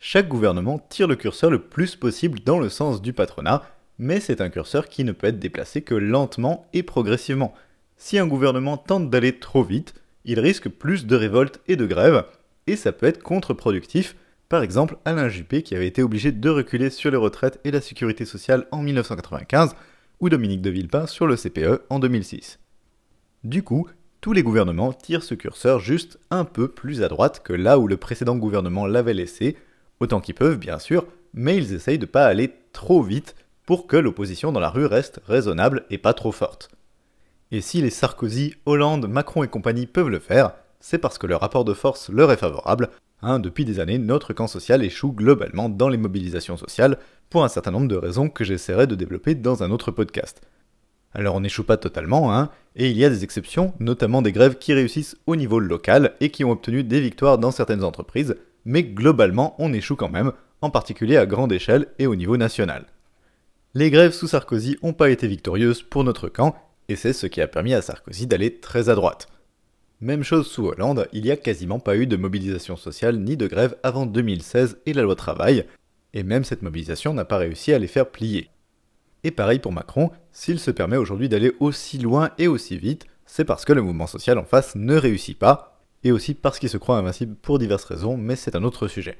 Chaque 0.00 0.28
gouvernement 0.28 0.78
tire 0.78 1.08
le 1.08 1.16
curseur 1.16 1.50
le 1.50 1.58
plus 1.58 1.96
possible 1.96 2.38
dans 2.40 2.60
le 2.60 2.68
sens 2.68 3.02
du 3.02 3.12
patronat, 3.12 3.64
mais 3.98 4.20
c'est 4.20 4.40
un 4.40 4.48
curseur 4.48 4.88
qui 4.88 5.02
ne 5.02 5.10
peut 5.12 5.26
être 5.26 5.40
déplacé 5.40 5.82
que 5.82 5.94
lentement 5.94 6.66
et 6.72 6.84
progressivement. 6.84 7.52
Si 7.96 8.16
un 8.16 8.28
gouvernement 8.28 8.76
tente 8.76 9.10
d'aller 9.10 9.40
trop 9.40 9.64
vite, 9.64 9.94
il 10.24 10.38
risque 10.38 10.68
plus 10.68 11.06
de 11.06 11.16
révoltes 11.16 11.60
et 11.66 11.74
de 11.74 11.84
grèves, 11.84 12.24
et 12.68 12.76
ça 12.76 12.92
peut 12.92 13.06
être 13.06 13.22
contre-productif. 13.22 14.14
Par 14.48 14.62
exemple, 14.62 14.98
Alain 15.04 15.28
Juppé 15.28 15.62
qui 15.62 15.74
avait 15.74 15.88
été 15.88 16.02
obligé 16.02 16.30
de 16.30 16.48
reculer 16.48 16.90
sur 16.90 17.10
les 17.10 17.16
retraites 17.16 17.58
et 17.64 17.72
la 17.72 17.80
sécurité 17.80 18.24
sociale 18.24 18.66
en 18.70 18.82
1995, 18.82 19.74
ou 20.20 20.28
Dominique 20.28 20.62
de 20.62 20.70
Villepin 20.70 21.06
sur 21.06 21.26
le 21.26 21.36
CPE 21.36 21.82
en 21.90 21.98
2006. 21.98 22.60
Du 23.42 23.64
coup, 23.64 23.88
tous 24.20 24.32
les 24.32 24.42
gouvernements 24.44 24.92
tirent 24.92 25.22
ce 25.22 25.34
curseur 25.34 25.80
juste 25.80 26.18
un 26.30 26.44
peu 26.44 26.68
plus 26.68 27.02
à 27.02 27.08
droite 27.08 27.42
que 27.44 27.52
là 27.52 27.78
où 27.78 27.88
le 27.88 27.96
précédent 27.96 28.36
gouvernement 28.36 28.86
l'avait 28.86 29.14
laissé, 29.14 29.56
autant 30.00 30.20
qu'ils 30.20 30.34
peuvent 30.34 30.58
bien 30.58 30.78
sûr, 30.78 31.06
mais 31.34 31.56
ils 31.56 31.74
essayent 31.74 31.98
de 31.98 32.06
pas 32.06 32.26
aller 32.26 32.52
trop 32.72 33.02
vite 33.02 33.34
pour 33.66 33.86
que 33.86 33.96
l'opposition 33.96 34.52
dans 34.52 34.60
la 34.60 34.70
rue 34.70 34.86
reste 34.86 35.20
raisonnable 35.26 35.84
et 35.90 35.98
pas 35.98 36.14
trop 36.14 36.32
forte. 36.32 36.70
Et 37.50 37.60
si 37.60 37.80
les 37.80 37.90
Sarkozy, 37.90 38.54
Hollande, 38.66 39.08
Macron 39.08 39.42
et 39.42 39.48
compagnie 39.48 39.86
peuvent 39.86 40.08
le 40.08 40.18
faire, 40.18 40.52
c'est 40.80 40.98
parce 40.98 41.18
que 41.18 41.26
le 41.26 41.36
rapport 41.36 41.64
de 41.64 41.74
force 41.74 42.10
leur 42.10 42.30
est 42.30 42.36
favorable. 42.36 42.90
Hein, 43.20 43.40
depuis 43.40 43.64
des 43.64 43.80
années, 43.80 43.98
notre 43.98 44.32
camp 44.32 44.46
social 44.46 44.84
échoue 44.84 45.12
globalement 45.12 45.68
dans 45.68 45.88
les 45.88 45.96
mobilisations 45.96 46.56
sociales, 46.56 46.98
pour 47.30 47.44
un 47.44 47.48
certain 47.48 47.72
nombre 47.72 47.88
de 47.88 47.96
raisons 47.96 48.28
que 48.28 48.44
j'essaierai 48.44 48.86
de 48.86 48.94
développer 48.94 49.34
dans 49.34 49.62
un 49.62 49.70
autre 49.70 49.90
podcast. 49.90 50.40
Alors 51.12 51.34
on 51.34 51.40
n'échoue 51.40 51.64
pas 51.64 51.78
totalement, 51.78 52.34
hein, 52.34 52.50
et 52.76 52.90
il 52.90 52.96
y 52.96 53.04
a 53.04 53.10
des 53.10 53.24
exceptions, 53.24 53.72
notamment 53.80 54.22
des 54.22 54.32
grèves 54.32 54.58
qui 54.58 54.72
réussissent 54.72 55.16
au 55.26 55.36
niveau 55.36 55.58
local 55.58 56.14
et 56.20 56.30
qui 56.30 56.44
ont 56.44 56.52
obtenu 56.52 56.84
des 56.84 57.00
victoires 57.00 57.38
dans 57.38 57.50
certaines 57.50 57.82
entreprises, 57.82 58.36
mais 58.64 58.82
globalement 58.82 59.54
on 59.58 59.72
échoue 59.72 59.96
quand 59.96 60.08
même, 60.08 60.32
en 60.60 60.70
particulier 60.70 61.16
à 61.16 61.26
grande 61.26 61.52
échelle 61.52 61.88
et 61.98 62.06
au 62.06 62.16
niveau 62.16 62.36
national. 62.36 62.86
Les 63.74 63.90
grèves 63.90 64.12
sous 64.12 64.28
Sarkozy 64.28 64.76
n'ont 64.82 64.92
pas 64.92 65.10
été 65.10 65.28
victorieuses 65.28 65.82
pour 65.82 66.04
notre 66.04 66.28
camp, 66.28 66.56
et 66.88 66.96
c'est 66.96 67.12
ce 67.12 67.26
qui 67.26 67.40
a 67.40 67.48
permis 67.48 67.74
à 67.74 67.82
Sarkozy 67.82 68.26
d'aller 68.26 68.60
très 68.60 68.88
à 68.88 68.94
droite. 68.94 69.28
Même 70.00 70.22
chose 70.22 70.46
sous 70.46 70.66
Hollande, 70.66 71.08
il 71.12 71.24
n'y 71.24 71.30
a 71.30 71.36
quasiment 71.36 71.80
pas 71.80 71.96
eu 71.96 72.06
de 72.06 72.16
mobilisation 72.16 72.76
sociale 72.76 73.18
ni 73.18 73.36
de 73.36 73.46
grève 73.46 73.76
avant 73.82 74.06
2016 74.06 74.78
et 74.86 74.92
la 74.92 75.02
loi 75.02 75.16
travail, 75.16 75.66
et 76.14 76.22
même 76.22 76.44
cette 76.44 76.62
mobilisation 76.62 77.12
n'a 77.12 77.24
pas 77.24 77.36
réussi 77.36 77.72
à 77.72 77.78
les 77.78 77.88
faire 77.88 78.08
plier. 78.08 78.48
Et 79.24 79.30
pareil 79.30 79.58
pour 79.58 79.72
Macron, 79.72 80.10
s'il 80.30 80.60
se 80.60 80.70
permet 80.70 80.96
aujourd'hui 80.96 81.28
d'aller 81.28 81.52
aussi 81.60 81.98
loin 81.98 82.30
et 82.38 82.46
aussi 82.46 82.78
vite, 82.78 83.06
c'est 83.26 83.44
parce 83.44 83.64
que 83.64 83.72
le 83.72 83.82
mouvement 83.82 84.06
social 84.06 84.38
en 84.38 84.44
face 84.44 84.76
ne 84.76 84.94
réussit 84.94 85.38
pas, 85.38 85.67
et 86.04 86.12
aussi 86.12 86.34
parce 86.34 86.58
qu'il 86.58 86.68
se 86.68 86.76
croit 86.76 86.98
invincible 86.98 87.34
pour 87.34 87.58
diverses 87.58 87.84
raisons, 87.84 88.16
mais 88.16 88.36
c'est 88.36 88.56
un 88.56 88.64
autre 88.64 88.88
sujet. 88.88 89.16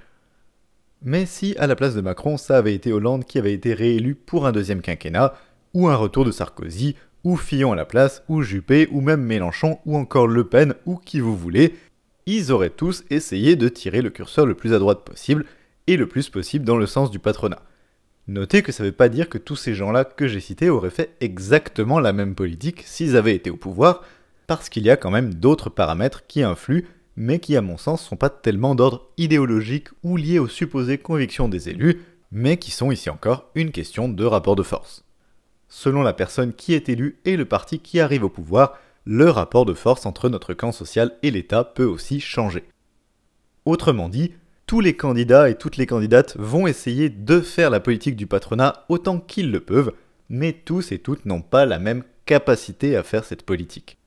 Mais 1.02 1.26
si 1.26 1.54
à 1.58 1.66
la 1.66 1.76
place 1.76 1.94
de 1.94 2.00
Macron 2.00 2.36
ça 2.36 2.56
avait 2.56 2.74
été 2.74 2.92
Hollande 2.92 3.24
qui 3.24 3.38
avait 3.38 3.52
été 3.52 3.74
réélu 3.74 4.14
pour 4.14 4.46
un 4.46 4.52
deuxième 4.52 4.80
quinquennat, 4.80 5.34
ou 5.74 5.88
un 5.88 5.96
retour 5.96 6.24
de 6.24 6.30
Sarkozy, 6.32 6.96
ou 7.24 7.36
Fillon 7.36 7.72
à 7.72 7.76
la 7.76 7.84
place, 7.84 8.22
ou 8.28 8.42
Juppé, 8.42 8.88
ou 8.90 9.00
même 9.00 9.22
Mélenchon, 9.22 9.78
ou 9.84 9.96
encore 9.96 10.26
Le 10.26 10.44
Pen, 10.44 10.74
ou 10.86 10.96
qui 10.96 11.20
vous 11.20 11.36
voulez, 11.36 11.74
ils 12.26 12.52
auraient 12.52 12.70
tous 12.70 13.04
essayé 13.10 13.56
de 13.56 13.68
tirer 13.68 14.02
le 14.02 14.10
curseur 14.10 14.46
le 14.46 14.54
plus 14.54 14.72
à 14.72 14.78
droite 14.78 15.04
possible, 15.04 15.44
et 15.86 15.96
le 15.96 16.06
plus 16.06 16.28
possible 16.28 16.64
dans 16.64 16.76
le 16.76 16.86
sens 16.86 17.10
du 17.10 17.18
patronat. 17.18 17.62
Notez 18.28 18.62
que 18.62 18.72
ça 18.72 18.82
ne 18.82 18.88
veut 18.88 18.94
pas 18.94 19.08
dire 19.08 19.30
que 19.30 19.38
tous 19.38 19.56
ces 19.56 19.74
gens-là 19.74 20.04
que 20.04 20.28
j'ai 20.28 20.40
cités 20.40 20.68
auraient 20.68 20.90
fait 20.90 21.16
exactement 21.20 21.98
la 21.98 22.12
même 22.12 22.34
politique 22.34 22.82
s'ils 22.84 23.16
avaient 23.16 23.34
été 23.34 23.48
au 23.48 23.56
pouvoir, 23.56 24.04
parce 24.48 24.70
qu'il 24.70 24.84
y 24.84 24.90
a 24.90 24.96
quand 24.96 25.10
même 25.10 25.34
d'autres 25.34 25.70
paramètres 25.70 26.26
qui 26.26 26.42
influent, 26.42 26.82
mais 27.16 27.38
qui 27.38 27.54
à 27.54 27.60
mon 27.60 27.76
sens 27.76 28.02
sont 28.02 28.16
pas 28.16 28.30
tellement 28.30 28.74
d'ordre 28.74 29.10
idéologique 29.18 29.88
ou 30.02 30.16
liés 30.16 30.38
aux 30.38 30.48
supposées 30.48 30.98
convictions 30.98 31.48
des 31.48 31.68
élus, 31.68 32.00
mais 32.32 32.56
qui 32.56 32.70
sont 32.70 32.90
ici 32.90 33.10
encore 33.10 33.50
une 33.54 33.70
question 33.70 34.08
de 34.08 34.24
rapport 34.24 34.56
de 34.56 34.62
force. 34.62 35.04
Selon 35.68 36.02
la 36.02 36.14
personne 36.14 36.54
qui 36.54 36.72
est 36.72 36.88
élue 36.88 37.20
et 37.26 37.36
le 37.36 37.44
parti 37.44 37.78
qui 37.78 38.00
arrive 38.00 38.24
au 38.24 38.30
pouvoir, 38.30 38.78
le 39.04 39.28
rapport 39.28 39.66
de 39.66 39.74
force 39.74 40.06
entre 40.06 40.30
notre 40.30 40.54
camp 40.54 40.72
social 40.72 41.12
et 41.22 41.30
l'État 41.30 41.62
peut 41.62 41.84
aussi 41.84 42.18
changer. 42.18 42.64
Autrement 43.66 44.08
dit, 44.08 44.32
tous 44.66 44.80
les 44.80 44.96
candidats 44.96 45.50
et 45.50 45.56
toutes 45.56 45.76
les 45.76 45.86
candidates 45.86 46.36
vont 46.38 46.66
essayer 46.66 47.10
de 47.10 47.40
faire 47.42 47.68
la 47.68 47.80
politique 47.80 48.16
du 48.16 48.26
patronat 48.26 48.86
autant 48.88 49.18
qu'ils 49.18 49.50
le 49.50 49.60
peuvent, 49.60 49.92
mais 50.30 50.54
tous 50.54 50.90
et 50.90 50.98
toutes 50.98 51.26
n'ont 51.26 51.42
pas 51.42 51.66
la 51.66 51.78
même 51.78 52.02
capacité 52.24 52.96
à 52.96 53.02
faire 53.02 53.24
cette 53.24 53.44
politique. 53.44 53.97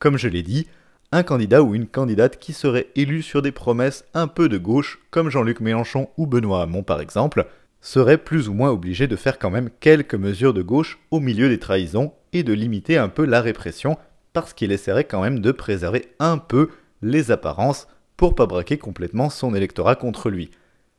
Comme 0.00 0.16
je 0.16 0.28
l'ai 0.28 0.42
dit, 0.42 0.66
un 1.12 1.22
candidat 1.22 1.62
ou 1.62 1.74
une 1.74 1.86
candidate 1.86 2.38
qui 2.38 2.54
serait 2.54 2.88
élu 2.96 3.20
sur 3.20 3.42
des 3.42 3.52
promesses 3.52 4.06
un 4.14 4.28
peu 4.28 4.48
de 4.48 4.56
gauche, 4.56 4.98
comme 5.10 5.28
Jean-Luc 5.28 5.60
Mélenchon 5.60 6.08
ou 6.16 6.26
Benoît 6.26 6.62
Hamon 6.62 6.82
par 6.82 7.02
exemple, 7.02 7.46
serait 7.82 8.16
plus 8.16 8.48
ou 8.48 8.54
moins 8.54 8.70
obligé 8.70 9.06
de 9.06 9.16
faire 9.16 9.38
quand 9.38 9.50
même 9.50 9.68
quelques 9.78 10.14
mesures 10.14 10.54
de 10.54 10.62
gauche 10.62 10.98
au 11.10 11.20
milieu 11.20 11.50
des 11.50 11.58
trahisons 11.58 12.14
et 12.32 12.42
de 12.42 12.54
limiter 12.54 12.96
un 12.96 13.10
peu 13.10 13.26
la 13.26 13.42
répression, 13.42 13.98
parce 14.32 14.54
qu'il 14.54 14.72
essaierait 14.72 15.04
quand 15.04 15.20
même 15.20 15.40
de 15.40 15.52
préserver 15.52 16.06
un 16.18 16.38
peu 16.38 16.70
les 17.02 17.30
apparences 17.30 17.86
pour 18.16 18.34
pas 18.34 18.46
braquer 18.46 18.78
complètement 18.78 19.28
son 19.28 19.54
électorat 19.54 19.96
contre 19.96 20.30
lui. 20.30 20.50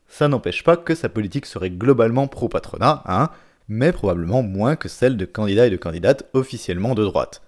Ça 0.08 0.28
n'empêche 0.28 0.64
pas 0.64 0.78
que 0.78 0.94
sa 0.94 1.10
politique 1.10 1.48
serait 1.48 1.72
globalement 1.72 2.28
pro-patronat, 2.28 3.02
hein, 3.08 3.30
mais 3.68 3.94
probablement 3.94 4.44
moins 4.44 4.76
que 4.76 4.90
celle 4.90 5.18
de 5.18 5.26
candidats 5.26 5.66
et 5.66 5.72
de 5.72 5.78
candidates 5.78 6.30
officiellement 6.34 6.94
de 6.94 7.04
droite. 7.04 7.42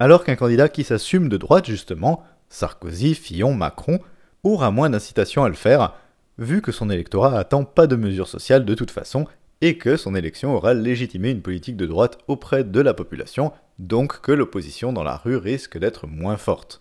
Alors 0.00 0.24
qu'un 0.24 0.34
candidat 0.34 0.70
qui 0.70 0.82
s'assume 0.82 1.28
de 1.28 1.36
droite 1.36 1.66
justement, 1.66 2.24
Sarkozy, 2.48 3.14
Fillon, 3.14 3.52
Macron, 3.52 4.00
aura 4.42 4.70
moins 4.70 4.88
d'incitation 4.88 5.44
à 5.44 5.48
le 5.50 5.54
faire, 5.54 5.92
vu 6.38 6.62
que 6.62 6.72
son 6.72 6.88
électorat 6.88 7.38
attend 7.38 7.64
pas 7.64 7.86
de 7.86 7.96
mesures 7.96 8.26
sociales 8.26 8.64
de 8.64 8.74
toute 8.74 8.90
façon, 8.90 9.26
et 9.60 9.76
que 9.76 9.98
son 9.98 10.14
élection 10.14 10.54
aura 10.54 10.72
légitimé 10.72 11.30
une 11.30 11.42
politique 11.42 11.76
de 11.76 11.84
droite 11.84 12.16
auprès 12.28 12.64
de 12.64 12.80
la 12.80 12.94
population, 12.94 13.52
donc 13.78 14.22
que 14.22 14.32
l'opposition 14.32 14.94
dans 14.94 15.02
la 15.02 15.18
rue 15.18 15.36
risque 15.36 15.76
d'être 15.76 16.06
moins 16.06 16.38
forte. 16.38 16.80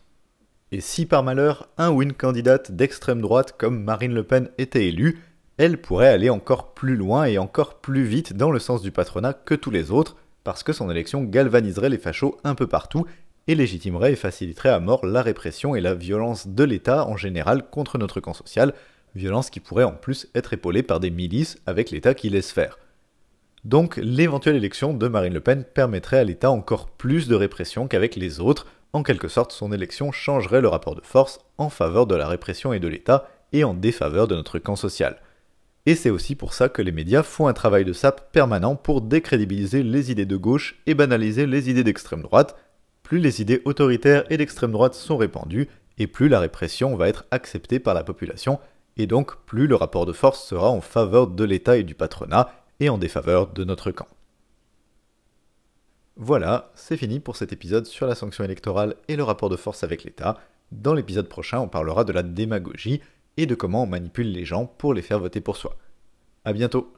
Et 0.71 0.79
si 0.79 1.05
par 1.05 1.21
malheur 1.21 1.67
un 1.77 1.91
ou 1.91 2.01
une 2.01 2.13
candidate 2.13 2.71
d'extrême 2.71 3.19
droite 3.19 3.55
comme 3.57 3.83
Marine 3.83 4.13
Le 4.13 4.23
Pen 4.23 4.49
était 4.57 4.87
élue, 4.87 5.19
elle 5.57 5.81
pourrait 5.81 6.07
aller 6.07 6.29
encore 6.29 6.73
plus 6.73 6.95
loin 6.95 7.25
et 7.25 7.37
encore 7.37 7.81
plus 7.81 8.05
vite 8.05 8.31
dans 8.31 8.49
le 8.49 8.59
sens 8.59 8.81
du 8.81 8.91
patronat 8.91 9.33
que 9.33 9.55
tous 9.55 9.71
les 9.71 9.91
autres, 9.91 10.15
parce 10.49 10.63
que 10.63 10.73
son 10.73 10.89
élection 10.89 11.21
galvaniserait 11.21 11.89
les 11.89 11.99
fachos 11.99 12.39
un 12.43 12.55
peu 12.55 12.65
partout 12.65 13.05
et 13.45 13.53
légitimerait 13.53 14.13
et 14.13 14.15
faciliterait 14.15 14.69
à 14.69 14.79
mort 14.79 15.05
la 15.05 15.21
répression 15.21 15.75
et 15.75 15.79
la 15.79 15.93
violence 15.93 16.47
de 16.47 16.63
l'État 16.63 17.05
en 17.05 17.17
général 17.17 17.69
contre 17.69 17.99
notre 17.99 18.19
camp 18.19 18.33
social, 18.33 18.73
violence 19.13 19.51
qui 19.51 19.59
pourrait 19.59 19.83
en 19.83 19.91
plus 19.91 20.27
être 20.33 20.51
épaulée 20.53 20.81
par 20.81 20.99
des 20.99 21.11
milices 21.11 21.59
avec 21.67 21.91
l'État 21.91 22.15
qui 22.15 22.31
laisse 22.31 22.51
faire. 22.51 22.79
Donc 23.63 23.97
l'éventuelle 23.97 24.55
élection 24.55 24.95
de 24.95 25.07
Marine 25.07 25.35
Le 25.35 25.39
Pen 25.39 25.63
permettrait 25.63 26.17
à 26.17 26.23
l'État 26.23 26.49
encore 26.49 26.89
plus 26.89 27.27
de 27.27 27.35
répression 27.35 27.87
qu'avec 27.87 28.15
les 28.15 28.39
autres, 28.39 28.65
en 28.91 29.03
quelque 29.03 29.27
sorte, 29.27 29.51
son 29.51 29.71
élection 29.71 30.11
changerait 30.11 30.61
le 30.61 30.67
rapport 30.67 30.95
de 30.95 31.05
force 31.05 31.41
en 31.59 31.69
faveur 31.69 32.07
de 32.07 32.15
la 32.15 32.27
répression 32.27 32.73
et 32.73 32.79
de 32.79 32.87
l'État 32.87 33.29
et 33.53 33.63
en 33.63 33.75
défaveur 33.75 34.27
de 34.27 34.33
notre 34.33 34.57
camp 34.57 34.75
social. 34.75 35.21
Et 35.89 35.95
c'est 35.95 36.11
aussi 36.11 36.35
pour 36.35 36.53
ça 36.53 36.69
que 36.69 36.83
les 36.83 36.91
médias 36.91 37.23
font 37.23 37.47
un 37.47 37.53
travail 37.53 37.83
de 37.83 37.93
sape 37.93 38.31
permanent 38.31 38.75
pour 38.75 39.01
décrédibiliser 39.01 39.81
les 39.81 40.11
idées 40.11 40.27
de 40.27 40.37
gauche 40.37 40.79
et 40.85 40.93
banaliser 40.93 41.47
les 41.47 41.71
idées 41.71 41.83
d'extrême 41.83 42.21
droite. 42.21 42.55
Plus 43.01 43.17
les 43.17 43.41
idées 43.41 43.63
autoritaires 43.65 44.23
et 44.29 44.37
d'extrême 44.37 44.71
droite 44.71 44.93
sont 44.93 45.17
répandues, 45.17 45.67
et 45.97 46.05
plus 46.05 46.29
la 46.29 46.41
répression 46.41 46.95
va 46.95 47.09
être 47.09 47.25
acceptée 47.31 47.79
par 47.79 47.95
la 47.95 48.03
population, 48.03 48.59
et 48.97 49.07
donc 49.07 49.35
plus 49.47 49.65
le 49.65 49.73
rapport 49.73 50.05
de 50.05 50.13
force 50.13 50.47
sera 50.47 50.69
en 50.69 50.79
faveur 50.79 51.25
de 51.25 51.43
l'État 51.43 51.75
et 51.75 51.83
du 51.83 51.95
patronat, 51.95 52.51
et 52.79 52.89
en 52.89 52.99
défaveur 52.99 53.47
de 53.47 53.63
notre 53.63 53.89
camp. 53.89 54.07
Voilà, 56.17 56.69
c'est 56.75 56.97
fini 56.97 57.19
pour 57.19 57.35
cet 57.35 57.51
épisode 57.51 57.87
sur 57.87 58.05
la 58.05 58.13
sanction 58.13 58.43
électorale 58.43 58.95
et 59.07 59.15
le 59.15 59.23
rapport 59.23 59.49
de 59.49 59.55
force 59.55 59.83
avec 59.83 60.03
l'État. 60.03 60.37
Dans 60.71 60.93
l'épisode 60.93 61.29
prochain, 61.29 61.61
on 61.61 61.67
parlera 61.67 62.03
de 62.03 62.13
la 62.13 62.21
démagogie 62.21 63.01
et 63.41 63.45
de 63.45 63.55
comment 63.55 63.83
on 63.83 63.87
manipule 63.87 64.31
les 64.31 64.43
gens 64.43 64.65
pour 64.65 64.93
les 64.93 65.01
faire 65.01 65.19
voter 65.19 65.39
pour 65.39 65.55
soi. 65.55 65.77
A 66.43 66.51
bientôt 66.51 66.93